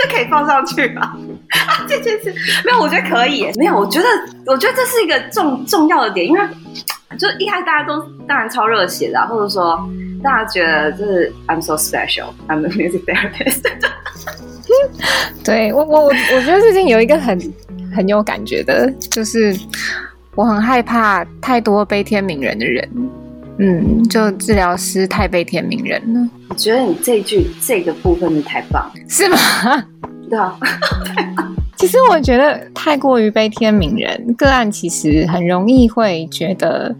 [0.00, 1.16] 这可以放上去吗？
[1.88, 2.32] 这件事
[2.64, 3.50] 没有，我觉得可以。
[3.56, 4.06] 没有，我觉得，
[4.46, 6.40] 我觉得这是一个重重要的点，因为
[7.18, 9.78] 就一开始大家都当然超热血的，或者说
[10.22, 13.62] 大家觉得就是 I'm so special，I'm a music therapist。
[15.44, 17.38] 对我，我我我觉得最近有一个很
[17.96, 19.56] 很有感觉的，就是
[20.34, 22.88] 我很害怕太多悲天悯人的人。
[23.58, 26.28] 嗯，就治疗师太悲天悯人了。
[26.48, 29.36] 我觉得你这句这个部分的太棒，是吗？
[30.30, 30.56] 对啊。
[31.76, 36.94] 其实我觉得太过于悲天悯人，个案其实很容易会觉得，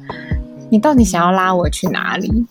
[0.70, 2.46] 你到底想要拉我去哪里？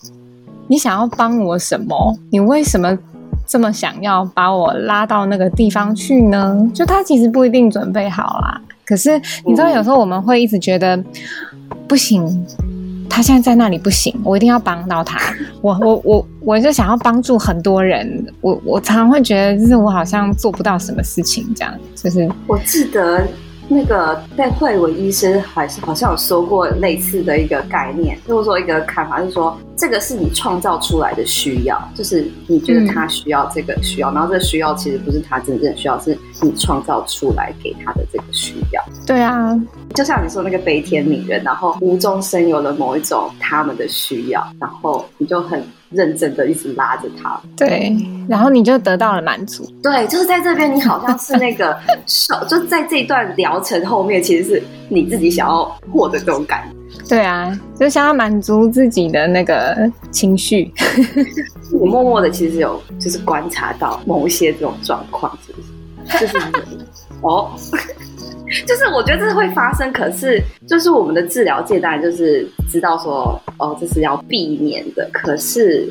[0.68, 2.18] 你想要帮我什么？
[2.30, 2.98] 你为什么
[3.46, 6.70] 这么想要把我拉到那个地方去呢？
[6.74, 8.60] 就他其实不一定准备好啦。
[8.84, 11.04] 可是你知道，有时候我们会一直觉得、嗯、
[11.86, 12.46] 不行。
[13.08, 15.18] 他现在在那里不行，我一定要帮到他。
[15.60, 18.24] 我我我我就想要帮助很多人。
[18.40, 22.28] 我我常常会觉得，就是我好像做不到什么事情，这样就是。
[22.46, 23.26] 我记得。
[23.68, 38.82] 那个在慧文医师还是好像有说过类似的一个概念，或者说一个看法，是说这个是你创造出来的需要，就是你觉得他需要这个需要，嗯、然后这个需要其实不是他真正需要，是你创造出来给他的这个需要。
[39.06, 39.54] 对啊，
[39.94, 45.62] 就像你说那个悲天悯人，然后无中生有了某一种他们的需要，然后你就很。
[45.90, 47.94] 认真的一直拉着他，对，
[48.28, 49.64] 然后你就得到了满足。
[49.82, 56.76] 对，就是在这边，你好像是那个 受，就在这一段疗程后面，其实是你自己想要获得这种感觉。
[57.08, 60.70] 对啊，就想要满足自己的那个情绪。
[61.72, 65.68] 我默默的其实有就是观察到某一些这种状况，是不是？
[66.20, 66.38] 就是
[67.22, 67.50] 哦。
[68.66, 75.06] 就是我觉得这是会发生，可是就是我们的治疗界当然就是知道说，哦，这是要避免的。
[75.12, 75.86] 可是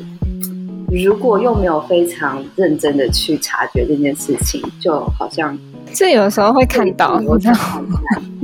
[0.90, 5.56] 如果又没有非常认真的去察觉这件事情，就好像
[5.94, 7.54] 这有时候会看到，我知道，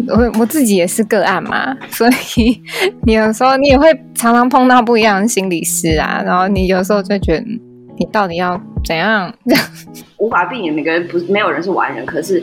[0.07, 2.63] 我我自己也是个案嘛，所以
[3.03, 7.45] 你有时候你也会常常碰到不一样的心理师啊，然后你有时候就觉得
[7.99, 9.33] 你到底要怎样？
[10.19, 12.43] 无法避免，每个人不没有人是完人，可是。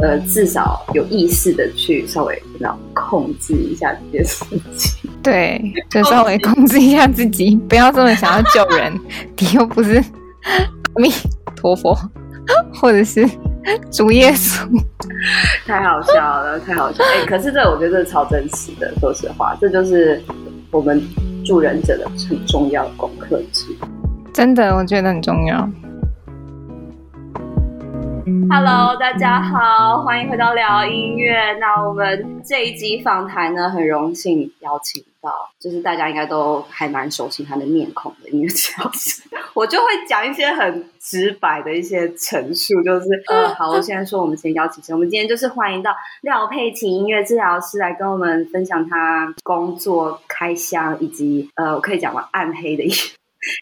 [0.00, 4.44] 呃，至少有意识的去稍微要控制一下这件事
[4.76, 5.60] 情，对，
[5.90, 8.96] 就稍微控制一下自己，不要这么想要救人，
[9.36, 11.10] 你又不是阿弥
[11.56, 11.98] 陀佛，
[12.72, 13.28] 或者是
[13.90, 14.68] 主耶稣，
[15.66, 17.10] 太好笑了，太好笑了。
[17.10, 20.22] 哎、欸，可是这我觉得这是超真实的，说实话，这就是
[20.70, 21.02] 我们
[21.44, 23.78] 助人者的很重要功课之一，
[24.32, 25.68] 真的，我觉得很重要。
[28.50, 31.54] Hello，大家好，欢迎回到聊音乐。
[31.54, 39.22] 那我们这一集访谈呢，很荣幸邀请到，就是大家应该都还蛮熟悉他的面孔的音乐治疗师。
[39.54, 44.94] 我就会讲一些很直白的一些陈述，就是 呃，好，我现在说我们先邀请谁？
[44.94, 45.90] 我们今天就是欢迎到
[46.22, 52.28] 廖佩琴音乐治疗师来跟我们分享他工作开箱，以及呃，我可以讲吗？
[52.30, 52.90] 暗黑的音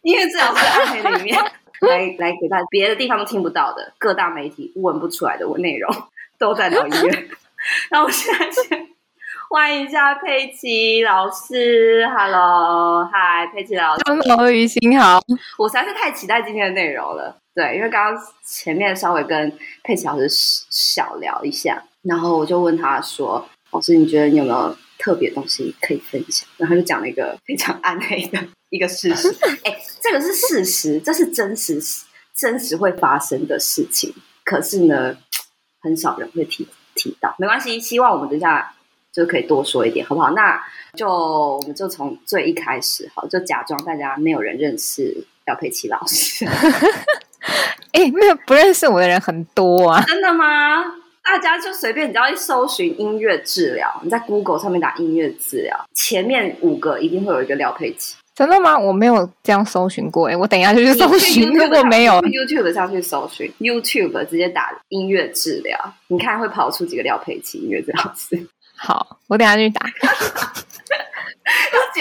[0.03, 1.39] 音乐治疗师暗黑的一面。
[1.81, 5.95] 来来，给大家别的地方都听不到的，各大媒体问不出来的内容，
[6.39, 7.29] 都在聊音乐。
[7.91, 8.89] 那我现在先
[9.51, 15.21] 欢迎一下佩奇老师，Hello，嗨，佩奇老师，Hello，雨欣好。
[15.59, 19.53] 我实在是太期待今天的内容了，对，因为刚刚前面稍微跟
[19.85, 28.39] 佩奇老师小聊一下，然后我就问他说：“老师，你觉得你有没有特别东西可以分享？”然后他就讲了一个非常暗黑的。
[28.77, 31.81] 一个事实，哎、欸，这个是事实，这是真实、
[32.35, 34.15] 真实会发生的事情。
[34.45, 35.17] 可是呢，
[35.81, 37.35] 很少人会提提到。
[37.39, 38.75] 没关系，希望我们等一下
[39.13, 40.31] 就可以多说一点，好不好？
[40.33, 40.63] 那
[40.95, 46.45] 就我们就从最一开始，好，就假装大家没有人认识廖佩琪老师。
[47.93, 50.85] 哎、欸，没有不认识我的人很多啊，真的吗？
[51.25, 58.15] 大家就随便，你只要一搜寻音乐治疗，你在 Google 上面打音乐治疗，前面五个一定会有一个廖佩琦。
[58.37, 58.79] 真的吗？
[58.79, 61.51] 我没有这样搜寻过哎，我等一下就去搜寻。
[61.55, 68.47] 如果没有，YouTube 上去搜寻，YouTube 直接打音乐治疗，你看会跑出几个廖佩琪音乐治疗师。
[68.77, 69.87] 好，我等一下去打。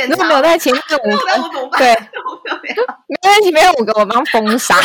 [0.09, 1.95] 如果没有在前面五个， 对，
[3.07, 4.75] 没在前面五个，我帮封杀。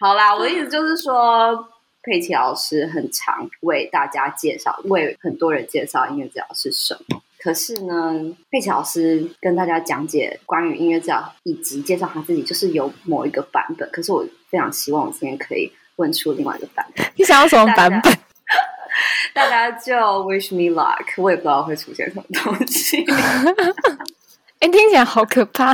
[0.00, 1.68] 好啦，我的意思就是说，
[2.02, 7.22] 佩奇老师很常为大家介绍，为很多人介绍音乐治疗是什么。
[7.42, 8.14] 可是呢，
[8.50, 13.88] 佩奇老师跟大家讲解关于音乐治疗，以及介绍他自己，就是有某一个版本。
[13.90, 17.06] 可是我非常希望我今天可以问出另外一个版本。
[17.16, 18.12] 你想要什么版本？
[19.32, 19.94] 大家 就
[20.24, 23.02] wish me luck，我也不知道会出现什么东西。
[24.60, 25.72] 哎、欸，听起来好可怕。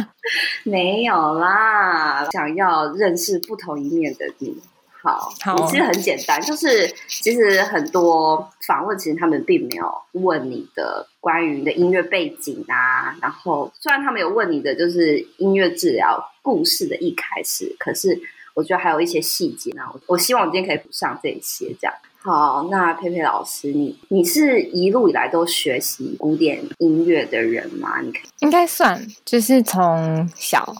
[0.62, 4.56] 没有啦，想要认识不同一面的你。
[5.06, 13.16] 好，好，其实很简单，就是其实很多访问，其实他们并没有问你的关于你的音乐背景啊。
[13.22, 18.20] 然后虽然他们有问你的就是音乐治疗故事的一开始，可是
[18.54, 19.70] 我觉得还有一些细节。
[19.74, 21.94] 呢我我希望我今天可以补上这些，这样。
[22.18, 28.00] 好，那佩佩老师，你你是一路以来都学习古典音乐的人吗？
[28.00, 30.74] 你可以应该算，就是从小。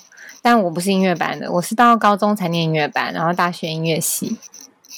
[0.47, 4.37] 但我不是音乐班的，我是到高中才念音乐班，然后大学音乐系。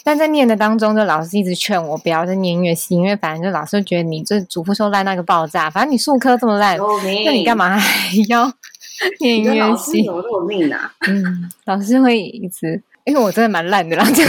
[0.04, 6.76] 但在念的当中，就老师一直劝我不要再念音乐系，因为反正就老师觉得你这主副修烂那个爆炸，反正你数科这么烂，
[7.24, 8.44] 那你干嘛还要
[9.20, 10.04] 念音乐系？
[10.04, 10.92] 怎么这么命啊？
[11.08, 14.22] 嗯，老师会一直，因为我真的蛮烂的啦， 就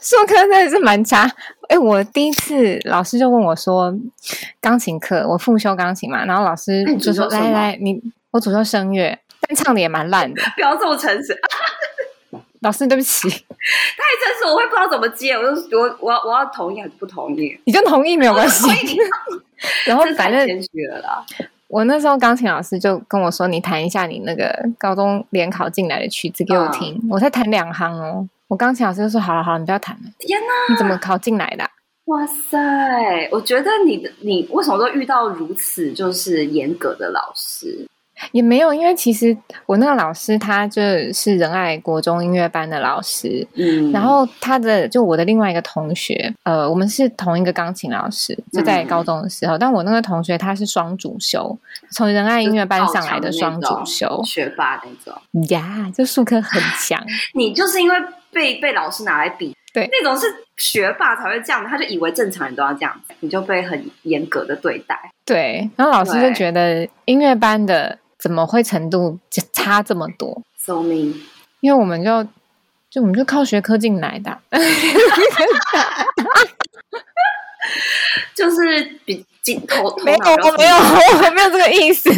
[0.00, 1.30] 数科真的是蛮差。
[1.68, 3.94] 哎，我第一次老师就问我说，
[4.60, 8.02] 钢琴课我复修钢琴嘛，然后老师就说来来，你
[8.32, 9.16] 我主修声乐。
[9.52, 11.38] 但唱的也蛮烂的， 不要这么诚实。
[12.62, 13.44] 老师，对不起，太诚
[14.38, 15.32] 实，我会不知道怎么接。
[15.34, 17.58] 我就我我要我要同意还是不同意？
[17.66, 18.66] 你就同意没有关系。
[19.84, 20.48] 然后反正
[21.68, 26.94] 我那时候钢琴老师就跟我说：“你弹一下你那个高中联考进来的曲子给我听。
[27.02, 28.28] 嗯”我才弹两行哦。
[28.48, 30.72] 我钢琴老师就说：“好了好了，你不要弹了。”天哪！
[30.72, 31.70] 你怎么考进来的啊？
[32.06, 33.28] 哇塞！
[33.30, 37.86] 我觉得你的你为什么都遇到如此就是严格的老师？
[38.30, 39.36] 也没有，因为其实
[39.66, 40.80] 我那个老师他就
[41.12, 51.58] 是仁爱国中音乐班的老师，嗯，然后他的就我的另外一个同学，呃，我们是同一个钢琴老师，就在高中的时候，嗯、但我那个同学他是双主修，
[51.90, 57.04] 从仁爱音乐班上来的双主修，学霸那种，呀，就术科很强。
[57.34, 57.96] 你就是因为
[58.30, 60.26] 被被老师拿来比，对，那种是
[60.56, 67.98] 学霸才会这样，他就以为正常人都要这样，你就被很严格的对待，对，然后老师就觉得音乐班的。
[68.22, 71.14] 怎么会程度就差这么多？So mean，
[71.58, 72.22] 因为我们就
[72.88, 74.38] 就我们就靠学科进来的，
[78.32, 82.08] 就是比镜头没有，我没有，我没有这个意思，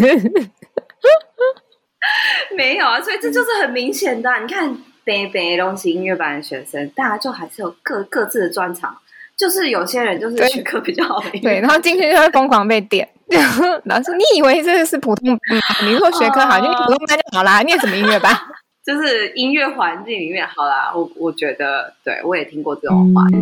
[2.55, 4.41] 没有啊，所以这就是很明显的、啊。
[4.41, 8.95] 你看，北北东西音乐班的学生，大家就还是有各各自的专长，
[9.39, 13.09] 就是有些人就是学科比较好对，然后进去就会疯狂被点。
[13.85, 15.39] 老师，你以为这是普通班？
[15.87, 17.63] 你如果学科好，就念普通班就好啦。
[17.63, 18.35] 念什么音乐班？
[18.85, 20.93] 就是音乐环境里面好啦。
[20.95, 23.25] 我我觉得，对我也听过这种话。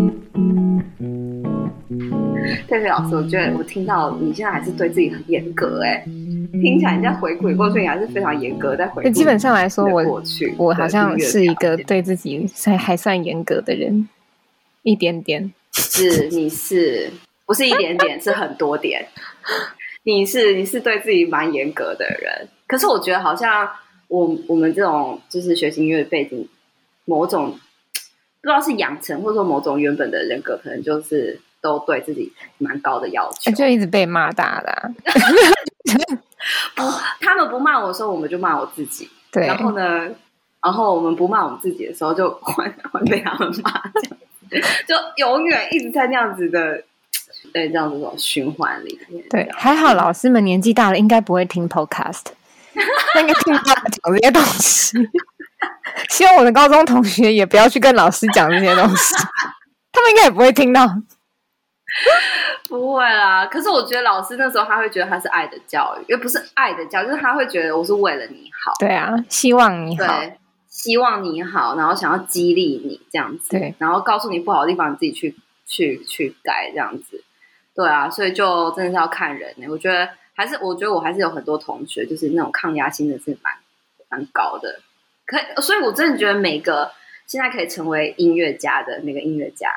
[2.68, 6.04] 佩佩老师，我觉得我听到你现在还是对自己很严格哎、欸，
[6.60, 9.08] 听起来你在回顾过去，你还是非常严格在回顾。
[9.10, 14.08] 基本上来说，我过去我好像是一个对自己还还算严格的人，
[14.82, 15.52] 一点点。
[15.72, 17.10] 是，你是。
[17.46, 19.08] 不是一点点，是很多点。
[20.04, 23.70] 你是你是对自己蛮严格的人，可是我觉得好像
[24.08, 26.48] 我我们这种就是学习音乐背景，
[27.04, 34.90] 某种不知道是养成，或者说某种原本的人格，可能就是都对自己蛮高的要求，就一直被骂大的、啊。
[36.74, 36.82] 不，
[37.20, 39.08] 他们不骂我的时候，我们就骂我自己。
[39.30, 40.08] 对，然后呢，
[40.60, 43.80] 然后我们不骂我们自己的时候，就会会被他们骂，
[44.50, 46.82] 这样就永远一直在那样子的。
[47.52, 52.24] 对，这样子这种循环里面，对，还好老师们年纪大了，应该不会听 podcast，
[52.74, 52.82] 应
[53.26, 54.96] 该听不到讲这些东西。
[56.08, 59.14] 希望我的高中同学也不要去跟老师讲这些东西，
[59.92, 60.86] 他们应该也不会听到。
[62.68, 68.72] 不会啦，可是我觉得老师那时候他会觉得他是爱的教育，又不是爱的教育，就是他会觉得我是为了你好。
[68.78, 70.22] 对啊，希望你好，
[70.68, 75.36] 希望你好，然后想要激励你这样子，对，然后告诉你不好的地方，你自己去
[75.66, 77.22] 去去改这样子。
[77.74, 79.66] 对啊，所以就真的是要看人呢。
[79.68, 83.54] 我觉得还是，我觉得我还是有很多同学，就是那种抗压性的是蛮
[84.08, 84.80] 蛮高的。
[85.24, 86.90] 可以，所以我真的觉得每个
[87.26, 89.70] 现在可以成为音乐家的那个音乐家，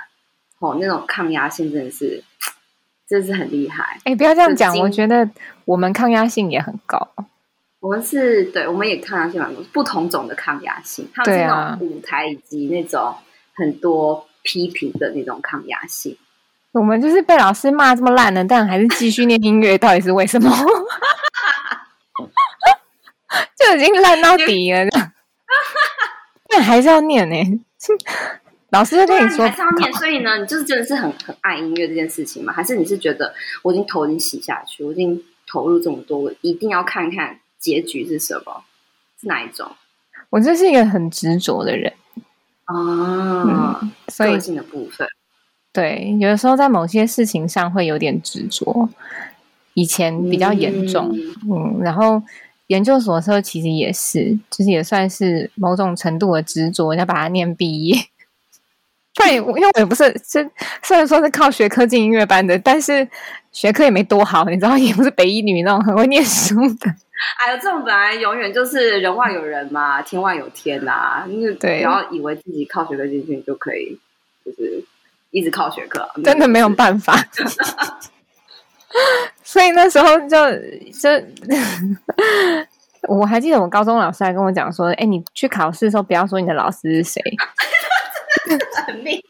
[0.59, 2.23] 哦，那种抗压性真的是，
[3.07, 3.97] 真的是很厉害。
[4.03, 5.29] 哎，不要这样讲，我觉得
[5.63, 7.09] 我们抗压性也很高。
[7.79, 13.15] 我们是对，我们也抗压性蛮高，不同种的抗压性，他们是那种舞台以及那种
[13.53, 16.17] 很多批评的那种抗压性。
[16.77, 20.51] 我们就是被老师骂这么烂了，但还是继续念音乐，到底是为什么？
[23.57, 24.89] 就已经烂到底了，
[26.49, 27.35] 但还是要念呢。
[28.71, 29.93] 老师就跟你说，还是要念。
[29.93, 32.51] 所以呢，你就是真的是很很爱音乐这件事情吗？
[32.51, 38.65] 还是你是觉得我已经头已经洗下去，我已经投入这么多，我一定要看看结局是什么？
[39.21, 39.73] 是哪一种？
[40.29, 41.93] 我就是一个很执着的人
[42.65, 45.07] 啊，嗯、所以个性的部分。
[45.75, 48.87] 对，有的时候在某些事情上会有点执着，
[49.73, 52.23] 以前比较严重，嗯，嗯，然后
[52.67, 57.97] 研究所的时候其实也是，就是也算是某种程度的执着，要把它念毕业。
[59.13, 60.49] 对，因为我也不是，是
[60.81, 63.05] 虽然说是靠学科进音乐班的，但是
[63.51, 66.89] 学科也没多好，你知道，也不是北一女那种很会念书的。
[67.39, 71.27] 哎呦，这种本来永远就是人外有人嘛，天外有天呐、啊。
[71.59, 73.97] 对，然后以为自己靠学科进去就可以，
[74.45, 74.83] 就是
[75.35, 77.13] 一直靠学科，真的没有办法。
[79.43, 80.39] 所以那时候就就，
[83.09, 87.21] 我还记得我高中老师还跟我讲说：“哎，你去考试的时候不要说你的老师是谁。”
[88.87, 89.19] 很命！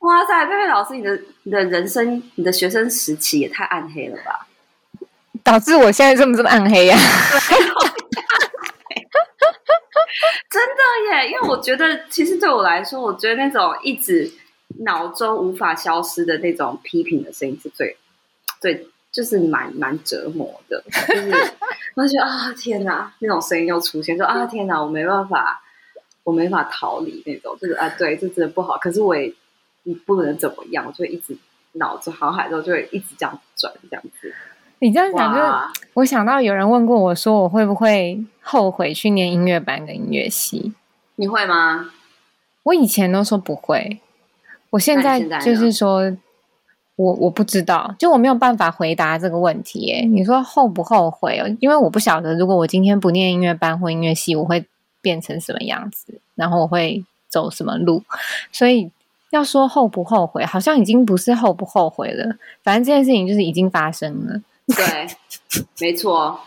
[0.00, 4.46] 哇塞，佩佩老师，你的你的人生，你的学生时期也太暗黑了吧？
[5.42, 7.02] 导致我现在这么这么暗黑呀、 啊！
[10.50, 14.30] 真的耶，因为我觉得，其实对我来说，我觉得那种一直
[14.80, 17.96] 脑中无法消失的那种批评的声音，是最
[18.60, 20.82] 最就是蛮蛮折磨的。
[20.90, 21.30] 就是
[21.96, 25.60] 我觉得啊，天哪，那种声音又出现，说啊，天哪，我没办法。
[26.24, 28.78] 我没法逃离那种，就是啊，对，这真的不好。
[28.78, 29.30] 可是我也
[29.82, 31.36] 你不能怎么样，我就一直
[31.72, 34.34] 脑子航海之后就会一直这样转，这样子。
[34.84, 35.40] 你这样讲，就
[35.94, 40.74] 我想到有人问过我说，我会不会后悔去念音乐班跟音乐系？
[41.16, 41.90] 你会吗？
[42.64, 43.98] 我以前都说不会，
[44.68, 46.14] 我现在就是说
[46.96, 49.90] 我我不知道，就我没有办法回答这个问题。
[49.90, 51.40] 哎，你说后不后悔？
[51.60, 54.66] 因为我不晓得，如果我今天不念音乐班或音乐系，我会。
[55.04, 58.02] 变成什么样子，然后我会走什么路，
[58.50, 58.90] 所以
[59.28, 62.36] 要说后不后悔，好像已经不是后不后悔了。
[62.62, 65.06] 反正这件事情就是已经发生了，对，
[65.80, 66.40] 没错。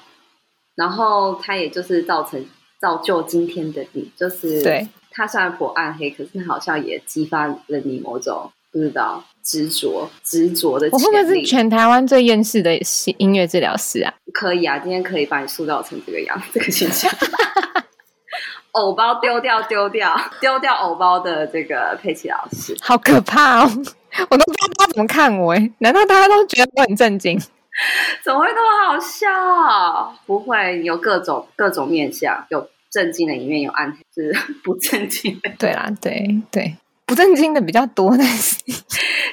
[0.75, 2.45] 然后他也就是造成
[2.79, 10.87] 造就今天的你，就是对他虽然颇暗黑，可是它好像也激发了你某种不知道执着执着的。
[10.91, 12.77] 我会不会是全台湾最厌世的
[13.17, 14.13] 音乐治疗师啊？
[14.33, 17.11] 可以啊，今天可以把你塑造成这个样，这个形象。
[18.73, 23.71] 偶包丢掉，丢掉，丢掉偶包的这个佩奇老师，好可怕哦！
[24.29, 27.41] 我都不知道他怎么看我哎，难道大家都觉得我很正经？
[28.23, 30.17] 怎么会那么好笑？
[30.25, 35.51] 不会，有各种各种面相，有正经的一面，有暗是不正经的。
[35.57, 38.55] 对啦，对对，不正经的比较多，但是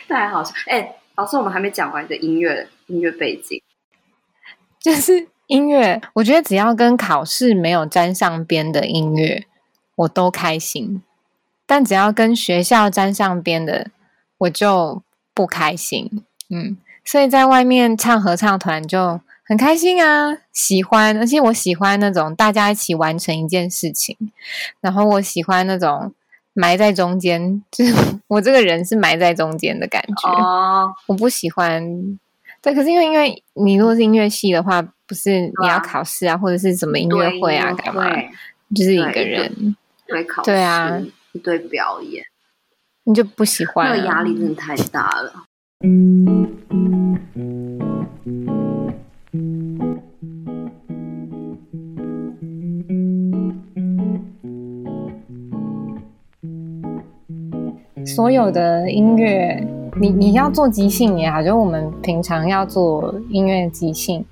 [0.08, 0.52] 太好笑。
[0.68, 3.62] 哎，老师，我们还没讲完你的音乐音乐背景，
[4.80, 5.28] 就是。
[5.46, 9.44] 音乐，我觉得只要跟考试没有沾上边的音乐，
[9.94, 11.02] 我都开心；
[11.66, 13.90] 但只要跟学校沾上边的，
[14.38, 15.02] 我就
[15.34, 16.24] 不开心。
[16.48, 24.16] 嗯，所以在外面唱合唱团就很开心啊，喜欢，而且我喜欢那种大家一起完成一件事情。
[24.80, 26.14] 然后我喜欢那种
[26.54, 27.94] 埋在中间，就是
[28.28, 30.30] 我这个人是埋在中间的感觉。
[30.30, 32.18] 哦，我不喜欢。
[32.62, 38.10] 对，可是因为因为你如果是音乐系的话，不是你要考试啊，啊或者是什么音乐会啊，干嘛？
[38.74, 40.98] 就是一个人对考试，对啊，
[41.32, 42.24] 一堆表演，
[43.04, 45.44] 你就不喜欢，那个压力真的太大了。
[58.06, 59.66] 所有的音乐。
[60.00, 64.24] 你你要做即兴也好，就我们平常要做音乐即兴。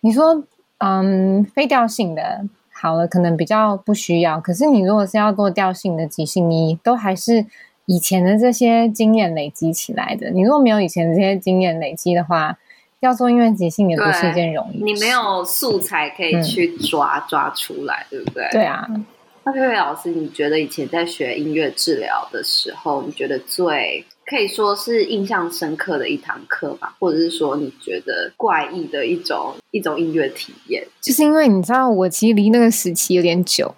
[0.00, 0.44] 你说，
[0.78, 4.40] 嗯，非调性的好了，可能比较不需要。
[4.40, 7.46] 可是你如果是要做调性的即兴，你都还是
[7.86, 10.30] 以前的这些经验累积起来的。
[10.30, 12.56] 你如果没有以前的这些经验累积的话，
[13.00, 14.82] 要做音乐即兴也不是一件容易。
[14.82, 18.48] 你没有素材可以去抓、嗯、抓出来，对不对？
[18.52, 18.88] 对啊。
[19.44, 30.82] 那佩佩老师，你觉得以前在学音乐治疗的时候，你觉得最可以说是印象深刻的一堂课吧，或者是说你觉得怪异的一种一种音乐体验？
[31.02, 33.74] 就是因为你知道，我其实离那个时期有点久，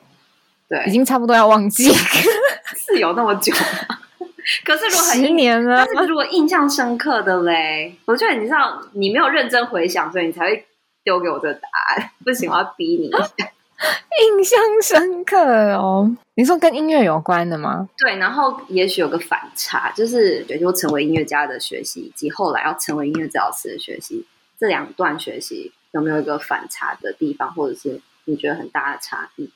[0.69, 1.91] 对，已经差不多要忘记，
[2.87, 3.96] 是有那么久吗？
[4.67, 10.67] 可是如果很十年了，但是如果印象深刻的嘞，我觉得你知道，你没有认真回想，所以你才会
[11.05, 12.11] 丢给我这个答案。
[12.25, 13.53] 不行，我要逼你一下。
[14.21, 15.39] 印象深刻
[15.75, 17.89] 哦，你说跟音乐有关的吗？
[17.99, 24.27] 对，然后也许有个反差，就是比如说成为音乐家的学习，以及后来要成为音乐治疗师的学习，
[24.59, 29.51] 这两段学习有没有一个反差的地方，或者是你觉得很大的差异？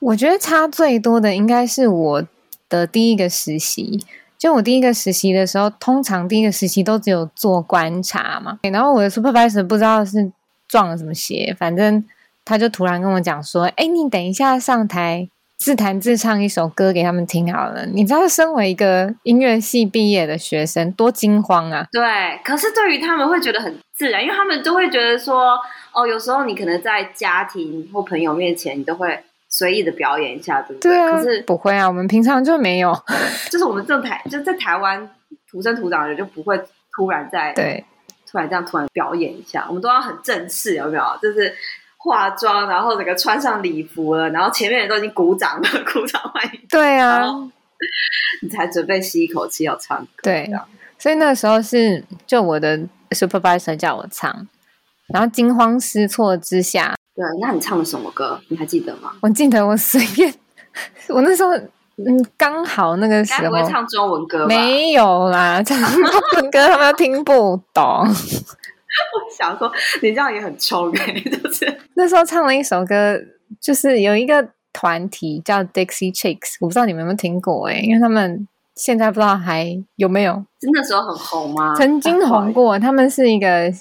[0.00, 2.26] 我觉得差最多的应该是我
[2.68, 4.04] 的第一个实习，
[4.38, 10.30] 就我第一个实习的时候，通常第一个实习都只有做观察嘛，然后我的 supervisor 不知道是
[10.68, 12.04] 撞了什么邪，反正。
[12.46, 15.26] 他就突然跟我讲说：“哎，你等一下上台
[15.56, 21.86] 自弹自唱一首歌给他们听好了。”你知道，身为一个音乐系毕业的学生，多惊慌啊！
[21.90, 22.02] 对，
[22.44, 25.58] 可是对于他们会觉得很自然，因为他们都会觉得说
[25.94, 29.18] ：“哦，有时候你可能在家庭或朋友面前，你都会
[29.56, 30.90] 随意的表演一下，对不对？
[30.90, 32.92] 对啊，可是不会啊，我们平常就没有，
[33.50, 35.08] 就是我们这台就在台湾
[35.48, 36.60] 土生土长的人就不会
[36.96, 37.84] 突然在对
[38.28, 41.04] 突然这样突然表演一下，我们都要很正式，有没有？
[41.22, 41.54] 就是
[41.96, 46.60] 化妆，然后整个穿上礼服了，然后前面人都已经鼓掌了，鼓掌欢迎。
[46.68, 47.22] 对啊，
[48.42, 50.22] 你才准备吸一口气要唱歌。
[50.24, 50.50] 对，
[50.98, 52.76] 所以那个时候是就我的
[53.10, 54.48] supervisor 叫我唱，
[55.12, 56.96] 然后惊慌失措之下。
[57.14, 58.40] 对，那你唱的什么歌？
[58.48, 59.12] 你还记得吗？
[59.20, 60.34] 我记得我随便，
[61.08, 63.42] 我那时候嗯刚好那个时候。
[63.42, 64.46] 该不会唱中文歌？
[64.46, 66.02] 没有啦，唱中
[66.36, 67.84] 文歌他们都听不懂。
[68.04, 69.70] 我想说，
[70.02, 73.16] 你这样也很冲哎、欸，就是那时候唱了一首歌，
[73.60, 78.48] 就是有一个团体叫 Dixie Chicks，我不知道你们有没有听过哎、欸，因为他们。
[78.74, 80.44] 现在不知道还有没有？
[80.72, 81.74] 那时候很红吗？
[81.76, 83.72] 曾经红过，他们是一个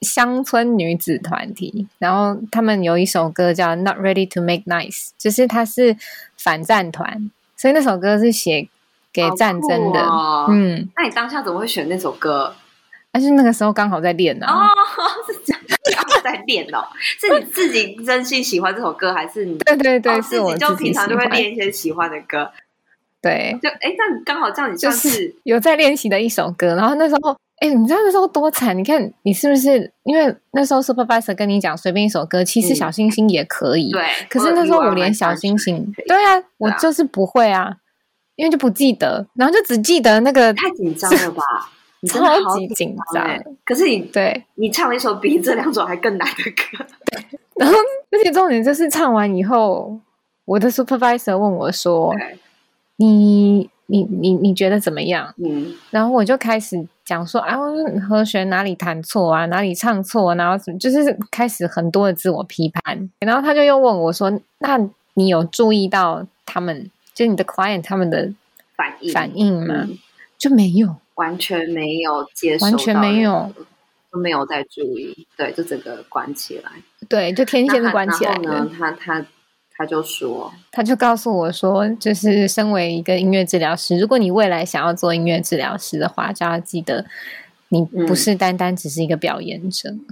[0.00, 5.96] 乡村女子团体，然后他们有一首歌叫《Not Ready to Make Nice》，就是他是
[6.36, 8.68] 反战团，所以那首歌是写
[9.12, 10.00] 给战争的。
[10.00, 12.54] 哦、嗯，那你当下怎么会选那首歌？
[13.10, 14.66] 但是那个时候刚好在练呢、啊。
[14.66, 14.70] 哦，
[15.30, 15.62] 是这样，
[15.94, 16.82] 刚好在练哦。
[17.20, 19.56] 是你自己真心喜欢这首歌，还是你？
[19.58, 22.50] 对对对，哦、是就平常就会练一些喜欢的歌。
[23.22, 26.74] 对，就哎，那你刚好这样，你就是有在练习的一首歌。
[26.74, 28.76] 然后那时候，哎，你知道那时候多惨？
[28.76, 29.92] 你看你是不是？
[30.02, 33.92] 因为那时候 supervisor 跟你讲随便一首歌，其实小星星也可以。
[33.92, 34.02] 对。
[34.28, 37.76] 可是那时候我连小星星，对啊，我就是不会啊，
[38.34, 40.52] 因为就不记得，然后就只记得那个。
[40.54, 41.42] 太紧张了吧？
[42.08, 43.24] 超级紧张。
[43.64, 46.84] 可是你对，你唱了一首比这两首还更难的歌。
[47.54, 47.76] 然后
[48.10, 50.00] 而且重点就是唱完以后，
[50.44, 52.12] 我的 supervisor 问我说。
[52.96, 55.34] 你你你你觉得怎么样？
[55.36, 57.56] 嗯，然后我就开始讲说啊，
[58.08, 63.10] 和弦哪里弹错啊，哪里唱错啊，然后就是开始很多的自我批判。
[63.20, 64.30] 然后他就又问我说
[64.60, 64.78] ：“那
[65.14, 68.32] 你有注意到他们，就你的 client 他们的
[68.76, 69.98] 反应反应吗？”嗯，
[70.38, 73.52] 就没有，完全没有接受，完全没有，
[74.10, 75.26] 都没有在注意。
[75.36, 76.70] 对，就整个关起来。
[77.08, 78.42] 对，就天线是关起来的。
[78.42, 79.26] 然后呢，他他。
[79.82, 87.04] 他就说，他就告诉我说，就是身为一个音乐治疗师，如果你未来想要做音乐治疗师的话，就要记得，
[87.70, 89.90] 你不是单单只是一个表演者。
[89.90, 90.06] 嗯、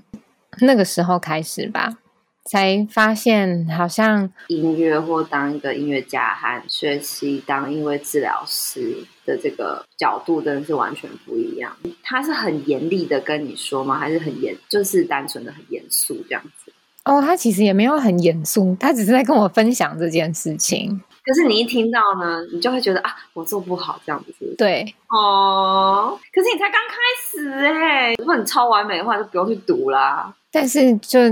[0.62, 1.98] 那个时候开始吧，
[2.46, 11.76] 才发现好像音乐或当一个音乐家和学习当音乐治疗师的这个角度，真的是完全不一样。
[12.02, 13.96] 他是很严厉的跟你说吗？
[13.96, 16.69] 还是很严，就是单纯的很严肃这样子？
[17.10, 21.00] 哦，他其实也没有很严肃，他只是在跟我分享这件事情。
[21.24, 24.54] 可是你一听到呢，你就会觉得啊，我做不好这样子？
[24.56, 30.32] 对，哦，可是你才刚开始哎，如果你超完美的话，就不用去读啦。
[30.52, 31.28] 但是就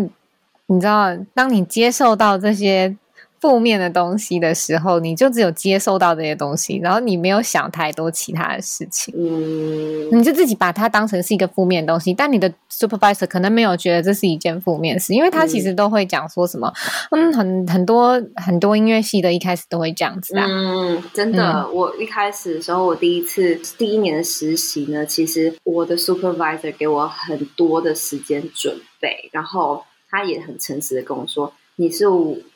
[0.67, 2.97] 你知道，当你接受到这些。
[3.41, 12.13] 负面的东西的时候，你就只有接受到这些东西，然后你没有想太多其他的事情，嗯，你就自己把它当成是一个负面的东西。
[12.13, 16.73] 但你的 supervisor 可能没有觉得这是一件负面事，因为他其实都会讲说什么，
[17.11, 31.53] 嗯，嗯很很多很多音乐系的一开始都会这样子啊，嗯，真的，嗯，我一开始的时候，我第一次第一年的实习呢，其实我的 supervisor 给我很多的时间准备，然后他也很诚实的跟我说。
[31.81, 32.07] 你是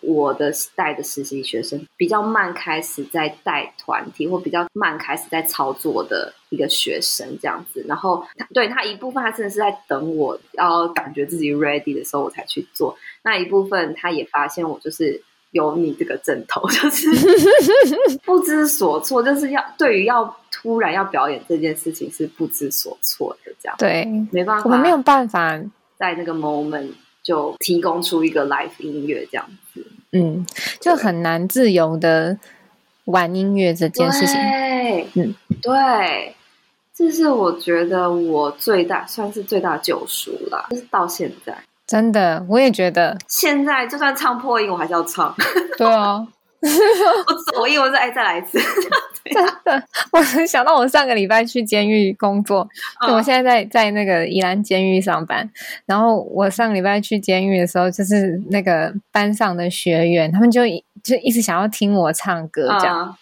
[0.00, 7.85] 我的带的实习学生，比较慢开始在带团体，或比较慢开始在操作的一个学生这样子。
[7.87, 12.96] 然后他对他一部分，他真的是在等我要感觉自己 ready 的时候，我才去做。
[13.22, 17.08] 那一部分，他也发现我就是有你这个阵头， 就是
[18.26, 23.76] 不知所措，就是要对于要突然要表演这件事情是不知所措的这样。
[23.78, 25.56] 对，没办法，我们没有办法
[25.96, 26.88] 在那个 moment。
[27.22, 30.46] 就提供出一个 live 音乐这样子，嗯，
[30.80, 32.37] 就很难自由的
[33.04, 34.35] 玩音乐这件事情。
[34.35, 36.35] 对，嗯，对，
[36.94, 41.56] 这是我觉得我最大算是最大救赎了，就是到现在，
[41.87, 45.35] 真的，我也觉得，现在就算唱破音，我还是要唱。
[45.78, 46.26] 对啊。
[46.62, 48.56] 我走音，我说哎，再来一次。
[49.24, 52.68] 真的，我想到我上个礼拜去监狱工作，
[53.08, 55.48] 我现在在在那个宜兰监狱上班。
[55.87, 60.62] 然后我上个礼拜去监狱的时候，就是那个班上的学员，他们就
[61.02, 63.16] 就一直想要听我唱歌，这样。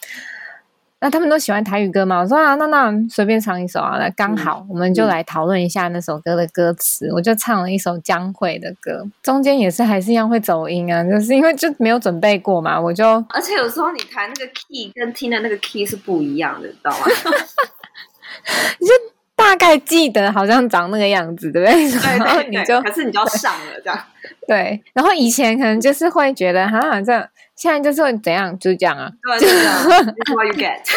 [1.03, 2.21] 那他们都喜欢台语歌嘛？
[2.21, 7.09] 我说啊，那那随便唱一首啊，那刚好，我们就来讨论一下那首歌的歌词。
[7.09, 17.07] 嗯、我就唱了一首江蕙的歌，中间也是还是一样会走音啊，就是因为就没有准备过嘛，我就而且有时候你弹那个 key 跟听的那个 key 是不一样的，知道吗？
[18.79, 18.93] 你就
[19.35, 21.91] 大概记得好像长那个样子，对不对？
[21.91, 23.99] 对对对，可是你就要上了这样。
[24.47, 30.81] 对，然后以前可能就是会觉得，哈，这样，现在就是会怎样，就是这样啊，对，就是这样，This what you get。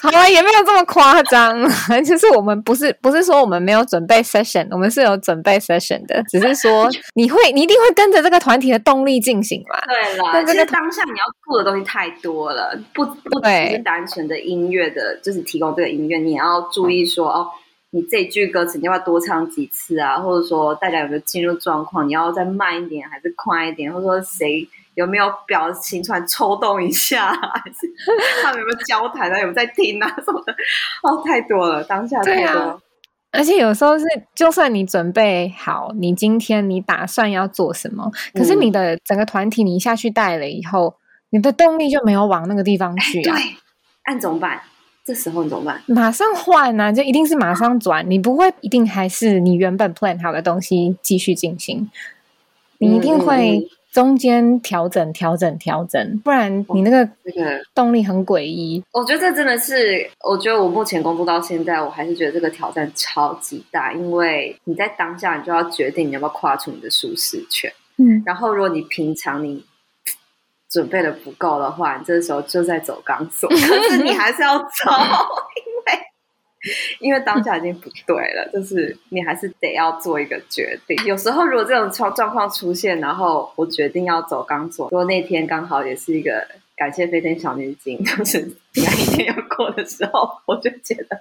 [0.00, 1.58] 好了，也没有这么夸张，
[2.04, 9.78] 就是我们不是不是说我们没有准备 session，我们是有准备 session 的，只是说你会你一定会跟着这个团体的动力进行嘛。
[9.86, 17.48] 对了，但这个当下你要顾的东西太多了，不不只是单纯的音乐的，就是提供这个音乐，你也要注意说哦。
[17.96, 20.18] 你这句歌词你要不要多唱几次啊？
[20.18, 22.06] 或者说大家有没有进入状况？
[22.06, 23.90] 你要再慢一点还是快一点？
[23.90, 27.32] 或者说谁有没有表情突然抽动一下？
[27.32, 27.90] 还是
[28.42, 29.38] 他们有没有交谈啊？
[29.38, 30.06] 有没有在听啊？
[30.22, 30.52] 什么的？
[31.02, 32.60] 哦，太多了，当下太多。
[32.60, 32.78] 啊、
[33.30, 34.04] 而且有时候是，
[34.34, 40.96] 就算你准备好，你今天你打算要做什么，可是你的整个团体你一下去带了以后，
[41.30, 43.34] 你的动力就没有往那个地方去啊。
[43.34, 43.56] 对，
[44.04, 44.60] 按怎么办？
[45.06, 45.80] 这时候你怎么办？
[45.86, 51.88] 马上换啊，就一定是马上转，你不会一定还是你原本 plan 好的东西继续进行，
[52.78, 57.08] 你一定会中间调整、调整、调整，不然你那个
[57.72, 58.82] 动力很诡异。
[58.90, 67.72] 我觉得这真的是，我觉得我目前工作到现在，我还是觉得这个挑战超级大，因为你在当下，你就要决定你要不要跨出你的舒适圈。
[67.98, 69.64] 嗯，然后如果你平常你。
[70.76, 74.66] 准备的不够的话，你这时候就在走钢索， 可是你还是要走，
[75.56, 75.98] 因为
[77.00, 80.94] 因为当下已经不对了，就是你还是得要做一个决定。
[81.06, 88.40] 有时候如果这种状状况出现，然后我决定要走钢索，如果那天刚好也是一个感谢飞天小女警， 就是
[88.74, 91.18] 平安一天要过的时候，我就觉得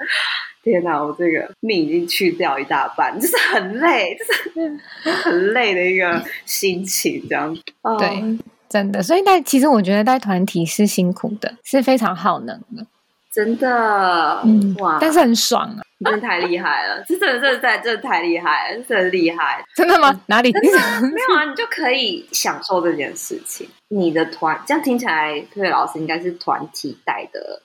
[0.64, 4.18] 天哪，我这个命已经去掉一大半，就是很累，
[4.54, 4.78] 就是
[5.24, 7.62] 很累的一个心情，这样子。
[7.98, 8.38] 对。
[8.76, 8.82] Oh.
[8.84, 12.86] 真的，所以带其实我觉得带团体是辛苦的，是非常耗能的，
[13.32, 15.80] 真的，嗯，哇，但是很爽啊！
[15.98, 20.14] 你真的太厉害了，这真的真的在真的太厉害了，真的厉害，真的吗？
[20.26, 20.52] 哪里？
[20.52, 23.66] 没有啊，你就可以享受这件事情。
[23.88, 27.62] 你的团这样听起来，佩佩老师应该是团体带的。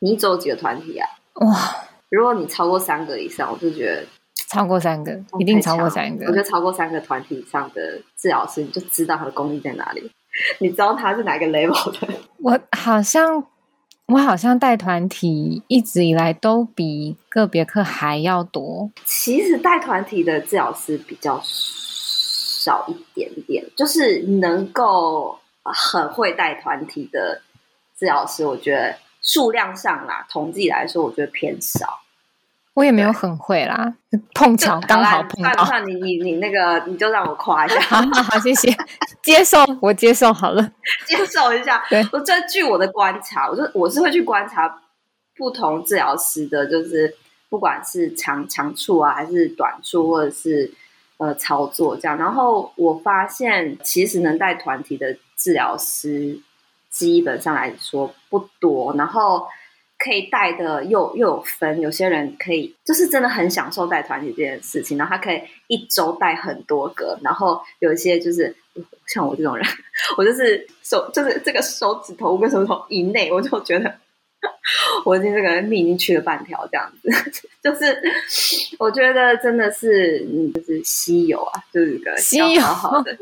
[0.00, 1.08] 你一周几个团体啊？
[1.36, 1.56] 哇，
[2.10, 4.04] 如果你超过三个以上，我就觉得
[4.50, 6.26] 超过三个，一定超过三个。
[6.26, 10.10] 我觉得超过三个团体以上的治疗师，你就知道他的功力在哪里。
[10.60, 12.08] 你知道他是哪个 level 的？
[12.38, 13.44] 我好像，
[14.06, 18.90] 我好像带团体一直以来都比个别课还要多。
[19.04, 27.42] 其实带团体的治疗师比较少一点点，就是能够很会带团体的
[27.98, 32.00] 治疗师，我觉得数量上啦，统计来说，我觉得偏少。
[32.80, 33.92] 我也没有很会啦，
[34.32, 35.66] 碰巧刚好碰到。
[35.66, 37.78] 算你你你那个，你就让我夸一下。
[37.84, 38.74] 好好好，谢谢，
[39.20, 40.72] 接受我接受好了，
[41.06, 41.84] 接受一下。
[41.90, 44.80] 对，我这据我的观察，我就我是会去观察
[45.36, 47.14] 不同治疗师的，就是
[47.50, 50.72] 不管是长长处啊，还是短处，或者是
[51.18, 52.16] 呃操作这样。
[52.16, 56.40] 然后我发现，其实能带团体的治疗师，
[56.88, 58.94] 基本上来说不多。
[58.96, 59.46] 然后。
[60.02, 68.56] 可以带的又又有分，有些人可以就是真的很享受带团体这件事情，然后他可以一周带很多个，然后有一些就是
[69.06, 69.66] 像我这种人，
[70.16, 73.94] 我就是手就是这个手指头跟手指头以内，我就觉得
[75.04, 77.10] 我已经这个命已经去了半条这样子，
[77.62, 78.02] 就是
[78.78, 83.14] 我觉得真的是嗯，就是稀有啊，就是个稀有好的。